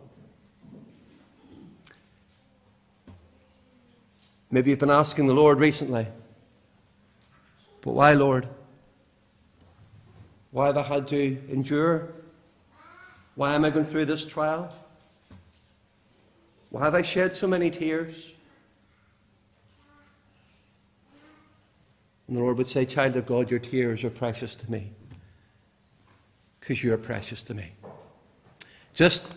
Maybe 4.52 4.69
you've 4.69 4.80
been 4.80 4.91
asking 4.91 5.26
the 5.26 5.34
Lord 5.34 5.60
recently, 5.60 6.06
but 7.82 7.93
why, 7.93 8.13
Lord? 8.13 8.48
Why 10.52 10.67
have 10.67 10.78
I 10.78 10.84
had 10.84 11.08
to 11.08 11.50
endure? 11.50 12.13
Why 13.34 13.56
am 13.56 13.65
I 13.65 13.72
going 13.72 13.86
through 13.86 14.06
this 14.06 14.24
trial? 14.24 14.72
Why 16.73 16.86
have 16.86 16.95
I 16.95 17.03
shed 17.03 17.36
so 17.36 17.45
many 17.45 17.69
tears? 17.69 18.31
And 22.27 22.36
the 22.36 22.41
Lord 22.41 22.57
would 22.57 22.65
say, 22.65 22.83
Child 22.83 23.15
of 23.15 23.27
God, 23.27 23.51
your 23.51 23.59
tears 23.59 24.03
are 24.03 24.09
precious 24.09 24.55
to 24.55 24.71
me 24.71 24.89
because 26.59 26.83
you 26.83 26.91
are 26.91 26.97
precious 26.97 27.43
to 27.43 27.53
me. 27.53 27.73
Just 28.95 29.36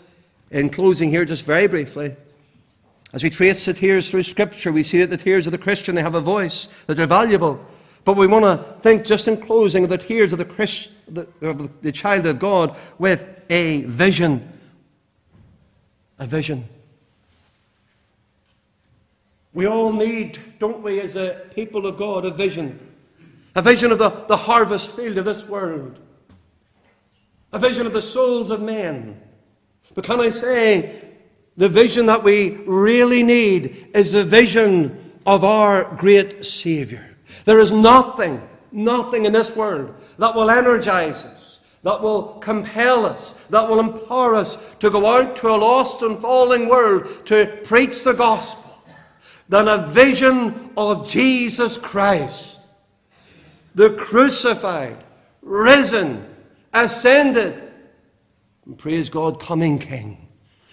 in 0.51 0.71
closing 0.71 1.11
here, 1.11 1.27
just 1.27 1.45
very 1.45 1.67
briefly, 1.67 2.17
as 3.13 3.23
we 3.23 3.29
trace 3.29 3.67
the 3.67 3.75
tears 3.75 4.11
through 4.11 4.23
Scripture, 4.23 4.73
we 4.73 4.83
see 4.83 5.01
that 5.01 5.11
the 5.11 5.19
tears 5.19 5.47
of 5.47 5.53
the 5.53 5.59
Christian, 5.59 5.95
they 5.95 6.01
have 6.01 6.15
a 6.15 6.23
voice, 6.23 6.69
that 6.87 6.95
they're 6.95 7.05
valuable. 7.05 7.63
But 8.07 8.17
we 8.17 8.27
want 8.27 8.47
to 8.47 8.81
think, 8.81 9.05
just 9.05 9.29
in 9.29 9.37
closing, 9.37 9.85
of 9.85 9.91
the 9.91 9.99
tears 9.99 10.33
of 10.33 10.39
the, 10.39 10.47
Christ, 10.47 10.89
the, 11.07 11.29
of 11.43 11.83
the 11.83 11.93
child 11.93 12.25
of 12.25 12.39
God 12.39 12.79
with 12.99 13.45
a 13.51 13.83
vision. 13.83 14.59
A 16.19 16.25
vision. 16.25 16.67
We 19.57 19.67
all 19.67 19.91
need, 19.91 20.39
don't 20.59 20.83
we, 20.83 21.01
as 21.01 21.17
a 21.17 21.41
people 21.55 21.87
of 21.87 21.97
God, 21.97 22.27
a 22.27 22.31
vision. 22.31 22.79
A 23.55 23.63
vision 23.63 23.91
of 23.91 23.97
the, 23.97 24.11
the 24.11 24.37
harvest 24.37 24.95
field 24.95 25.17
of 25.17 25.25
this 25.25 25.47
world. 25.47 25.99
A 27.55 27.59
vision 27.59 27.87
of 27.87 27.95
the 27.95 28.03
souls 28.03 28.51
of 28.51 28.61
men. 28.61 29.19
But 29.95 30.05
can 30.05 30.21
I 30.21 30.29
say, 30.29 31.15
the 31.57 31.71
vision 31.71 32.05
that 32.05 32.23
we 32.23 32.51
really 32.67 33.23
need 33.23 33.93
is 33.95 34.13
the 34.13 34.25
vision 34.25 35.15
of 35.25 35.43
our 35.43 35.85
great 35.95 36.45
Saviour. 36.45 37.07
There 37.47 37.59
is 37.59 37.73
nothing, 37.73 38.47
nothing 38.73 39.25
in 39.25 39.33
this 39.33 39.57
world 39.57 39.95
that 40.19 40.35
will 40.35 40.51
energize 40.51 41.25
us, 41.25 41.61
that 41.83 42.03
will 42.03 42.35
compel 42.41 43.07
us, 43.07 43.33
that 43.49 43.71
will 43.71 43.81
empower 43.81 44.35
us 44.35 44.63
to 44.81 44.91
go 44.91 45.07
out 45.07 45.35
to 45.37 45.49
a 45.49 45.57
lost 45.57 46.03
and 46.03 46.19
falling 46.19 46.69
world 46.69 47.25
to 47.25 47.59
preach 47.65 48.05
the 48.05 48.13
gospel 48.13 48.65
than 49.49 49.69
a 49.69 49.87
vision 49.87 50.71
of 50.77 51.09
Jesus 51.09 51.79
Christ, 51.79 52.59
the 53.75 53.91
crucified, 53.91 54.97
risen, 55.43 56.25
ascended, 56.73 57.63
and 58.65 58.77
praise 58.77 59.09
God, 59.09 59.41
coming 59.41 59.79
King. 59.79 60.29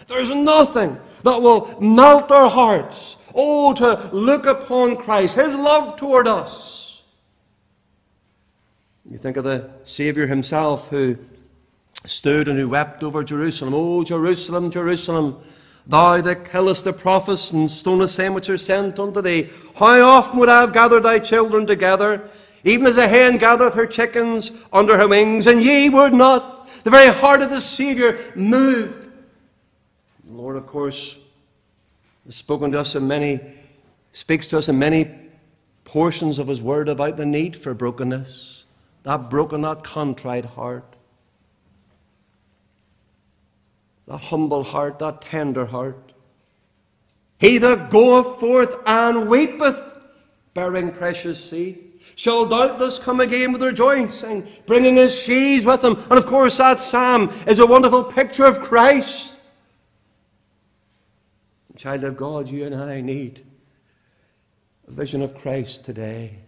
There's 0.08 0.30
nothing 0.32 0.98
that 1.24 1.42
will 1.42 1.80
melt 1.80 2.32
our 2.32 2.50
hearts. 2.50 3.18
Oh, 3.36 3.74
to 3.74 4.10
look 4.14 4.46
upon 4.46 4.98
Christ, 4.98 5.36
His 5.36 5.56
love 5.56 5.98
toward 5.98 6.28
us. 6.28 7.04
You 9.10 9.18
think 9.18 9.38
of 9.38 9.44
the 9.44 9.70
Saviour 9.84 10.28
Himself 10.28 10.90
who 10.90 11.18
stood 12.06 12.48
and 12.48 12.58
who 12.58 12.70
wept 12.70 13.04
over 13.04 13.24
Jerusalem. 13.24 13.74
Oh, 13.74 14.04
Jerusalem, 14.04 14.72
Jerusalem, 14.72 15.42
thou 15.86 16.22
that 16.22 16.50
killest 16.50 16.86
the 16.86 16.94
prophets 16.94 17.52
and 17.52 17.70
stonest 17.70 18.18
them 18.18 18.34
which 18.34 18.50
are 18.50 18.58
sent 18.58 19.00
unto 19.00 19.22
thee. 19.22 19.50
How 19.76 20.02
often 20.02 20.40
would 20.40 20.50
I 20.50 20.62
have 20.62 20.74
gathered 20.74 21.04
thy 21.04 21.20
children 21.20 21.66
together, 21.66 22.30
even 22.64 22.88
as 22.88 22.98
a 22.98 23.08
hen 23.08 23.38
gathereth 23.38 23.74
her 23.74 23.86
chickens 23.86 24.52
under 24.72 24.98
her 24.98 25.08
wings, 25.08 25.48
and 25.48 25.62
ye 25.62 25.90
would 25.90 26.14
not. 26.14 26.70
The 26.84 26.90
very 26.90 27.12
heart 27.12 27.42
of 27.42 27.50
the 27.50 27.62
Saviour 27.62 28.18
moved. 28.36 29.10
The 30.26 30.34
Lord, 30.34 30.56
of 30.56 30.68
course, 30.68 31.18
has 32.26 32.36
spoken 32.36 32.72
to 32.72 32.80
us 32.80 32.96
in 32.96 33.08
many, 33.08 33.40
speaks 34.14 34.48
to 34.50 34.58
us 34.58 34.70
in 34.70 34.80
many 34.80 35.14
portions 35.84 36.40
of 36.40 36.48
His 36.48 36.62
Word 36.62 36.88
about 36.88 37.18
the 37.18 37.26
need 37.26 37.58
for 37.58 37.74
brokenness, 37.74 38.66
that 39.04 39.30
broken, 39.30 39.62
that 39.62 39.84
contrite 39.84 40.46
heart, 40.46 40.98
that 44.08 44.18
humble 44.18 44.64
heart, 44.64 45.00
that 45.00 45.22
tender 45.22 45.66
heart. 45.66 46.14
He 47.38 47.58
that 47.58 47.90
goeth 47.90 48.40
forth 48.40 48.76
and 48.86 49.28
weepeth, 49.28 49.80
bearing 50.54 50.92
precious 50.92 51.44
seed 51.44 51.94
shall 52.16 52.46
doubtless 52.46 53.00
come 53.00 53.20
again 53.20 53.52
with 53.52 53.62
rejoicing, 53.62 54.48
bringing 54.66 54.96
his 54.96 55.20
sheaves 55.20 55.66
with 55.66 55.84
him. 55.84 55.96
And 56.10 56.14
of 56.14 56.26
course, 56.26 56.58
that 56.58 56.82
psalm 56.82 57.32
is 57.48 57.60
a 57.60 57.66
wonderful 57.66 58.04
picture 58.04 58.46
of 58.46 58.62
Christ. 58.62 59.36
Child 61.76 62.04
of 62.04 62.18
God, 62.18 62.50
you 62.50 62.66
and 62.66 62.76
I 62.76 63.02
need 63.02 63.44
a 64.88 64.92
vision 64.92 65.22
of 65.22 65.36
Christ 65.36 65.84
today. 65.84 66.40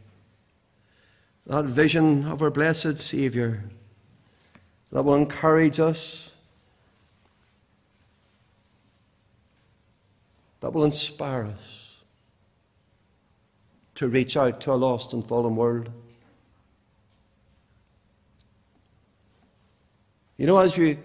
That 1.48 1.65
vision 1.65 2.28
of 2.28 2.41
our 2.41 2.52
blessed 2.52 3.00
Saviour 3.00 3.63
that 4.91 5.04
will 5.04 5.15
encourage 5.15 5.80
us, 5.80 6.25
that 10.65 10.73
will 10.73 10.84
inspire 10.84 11.43
us 11.45 12.01
to 13.93 14.08
reach 14.08 14.36
out 14.36 14.60
to 14.60 14.71
a 14.71 14.73
lost 14.73 15.13
and 15.13 15.23
fallen 15.23 15.56
world. 15.56 15.91
You 20.38 20.47
know, 20.47 20.58
as 20.58 20.75
you 20.75 20.97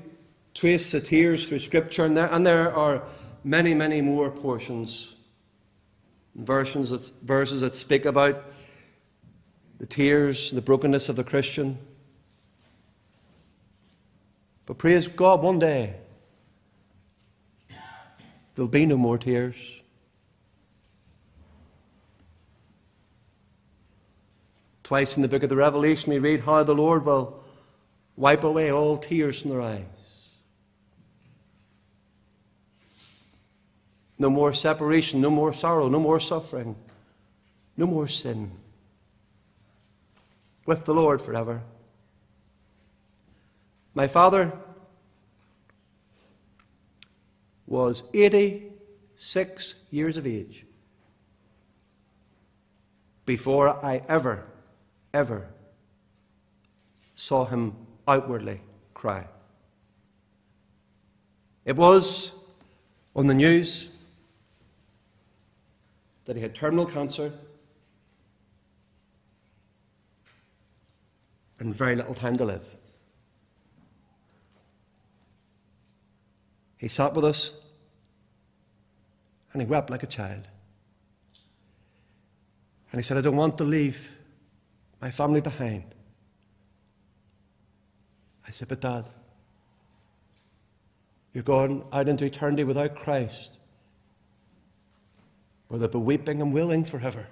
trace 0.54 0.92
the 0.92 1.00
tears 1.02 1.46
through 1.46 1.58
Scripture, 1.58 2.06
and 2.06 2.16
there, 2.16 2.32
and 2.32 2.46
there 2.46 2.74
are 2.74 3.02
many, 3.44 3.74
many 3.74 4.00
more 4.00 4.30
portions, 4.30 5.14
versions 6.34 6.88
that, 6.88 7.10
verses 7.22 7.60
that 7.60 7.74
speak 7.74 8.06
about 8.06 8.42
the 9.76 9.84
tears, 9.84 10.52
the 10.52 10.62
brokenness 10.62 11.10
of 11.10 11.16
the 11.16 11.24
Christian. 11.24 11.76
But 14.64 14.78
praise 14.78 15.06
God, 15.06 15.42
one 15.42 15.58
day 15.58 15.96
there'll 18.60 18.68
be 18.68 18.84
no 18.84 18.98
more 18.98 19.16
tears. 19.16 19.80
Twice 24.82 25.16
in 25.16 25.22
the 25.22 25.28
book 25.28 25.42
of 25.42 25.48
the 25.48 25.56
Revelation, 25.56 26.12
we 26.12 26.18
read 26.18 26.40
how 26.40 26.62
the 26.62 26.74
Lord 26.74 27.06
will 27.06 27.42
wipe 28.16 28.44
away 28.44 28.70
all 28.70 28.98
tears 28.98 29.40
from 29.40 29.52
their 29.52 29.62
eyes. 29.62 29.86
No 34.18 34.28
more 34.28 34.52
separation, 34.52 35.22
no 35.22 35.30
more 35.30 35.54
sorrow, 35.54 35.88
no 35.88 35.98
more 35.98 36.20
suffering, 36.20 36.76
no 37.78 37.86
more 37.86 38.08
sin. 38.08 38.50
With 40.66 40.84
the 40.84 40.92
Lord 40.92 41.22
forever. 41.22 41.62
My 43.94 44.06
father 44.06 44.52
was 47.70 48.02
86 48.12 49.74
years 49.90 50.16
of 50.16 50.26
age 50.26 50.66
before 53.24 53.68
I 53.68 54.02
ever 54.08 54.44
ever 55.14 55.48
saw 57.14 57.44
him 57.44 57.74
outwardly 58.08 58.60
cry. 58.92 59.26
It 61.64 61.76
was 61.76 62.32
on 63.14 63.28
the 63.28 63.34
news 63.34 63.88
that 66.24 66.34
he 66.36 66.42
had 66.42 66.54
terminal 66.54 66.86
cancer 66.86 67.32
and 71.60 71.74
very 71.74 71.94
little 71.94 72.14
time 72.14 72.36
to 72.38 72.44
live. 72.44 72.64
He 76.78 76.88
sat 76.88 77.14
with 77.14 77.24
us 77.24 77.52
and 79.52 79.62
he 79.62 79.66
er 79.66 79.70
wept 79.70 79.90
like 79.90 80.02
a 80.02 80.06
child. 80.06 80.48
And 82.92 82.94
he 82.94 82.98
er 82.98 83.02
said, 83.02 83.16
I 83.16 83.20
don't 83.20 83.36
want 83.36 83.58
to 83.58 83.64
leave 83.64 84.16
my 85.00 85.10
family 85.10 85.40
behind. 85.40 85.94
I 88.46 88.50
said, 88.50 88.68
But 88.68 88.80
Dad, 88.80 89.08
you're 91.32 91.44
going 91.44 91.84
out 91.92 92.08
into 92.08 92.24
eternity 92.24 92.64
without 92.64 92.96
Christ, 92.96 93.58
where 95.68 95.78
they'll 95.78 95.88
be 95.88 95.98
weeping 95.98 96.42
and 96.42 96.52
wailing 96.52 96.84
forever. 96.84 97.28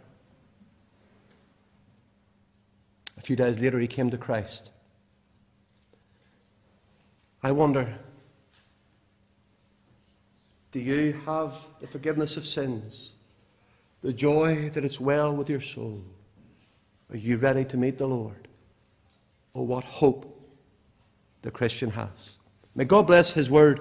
A 3.17 3.21
few 3.21 3.35
days 3.35 3.59
later, 3.59 3.81
he 3.81 3.89
came 3.89 4.11
to 4.11 4.19
Christ. 4.19 4.71
I 7.43 7.51
wonder 7.53 7.99
do 10.73 10.81
you 10.81 11.15
have 11.27 11.57
the 11.81 11.87
forgiveness 11.87 12.37
of 12.37 12.45
sins, 12.45 13.13
the 14.01 14.13
joy 14.13 14.71
that 14.71 14.85
it's 14.85 15.01
well 15.01 15.35
with 15.35 15.49
your 15.49 15.61
soul? 15.61 16.03
Are 17.11 17.17
you 17.17 17.37
ready 17.39 17.65
to 17.67 17.77
meet 17.77 17.99
the 17.99 18.07
Lord? 18.07 18.49
Oh, 19.55 19.63
what 19.63 19.85
hope 19.85 20.39
the 21.43 21.51
Christian 21.51 21.91
has. 21.91 22.37
May 22.75 22.85
God 22.85 23.07
bless 23.07 23.33
His 23.33 23.51
word 23.51 23.81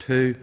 to 0.00 0.36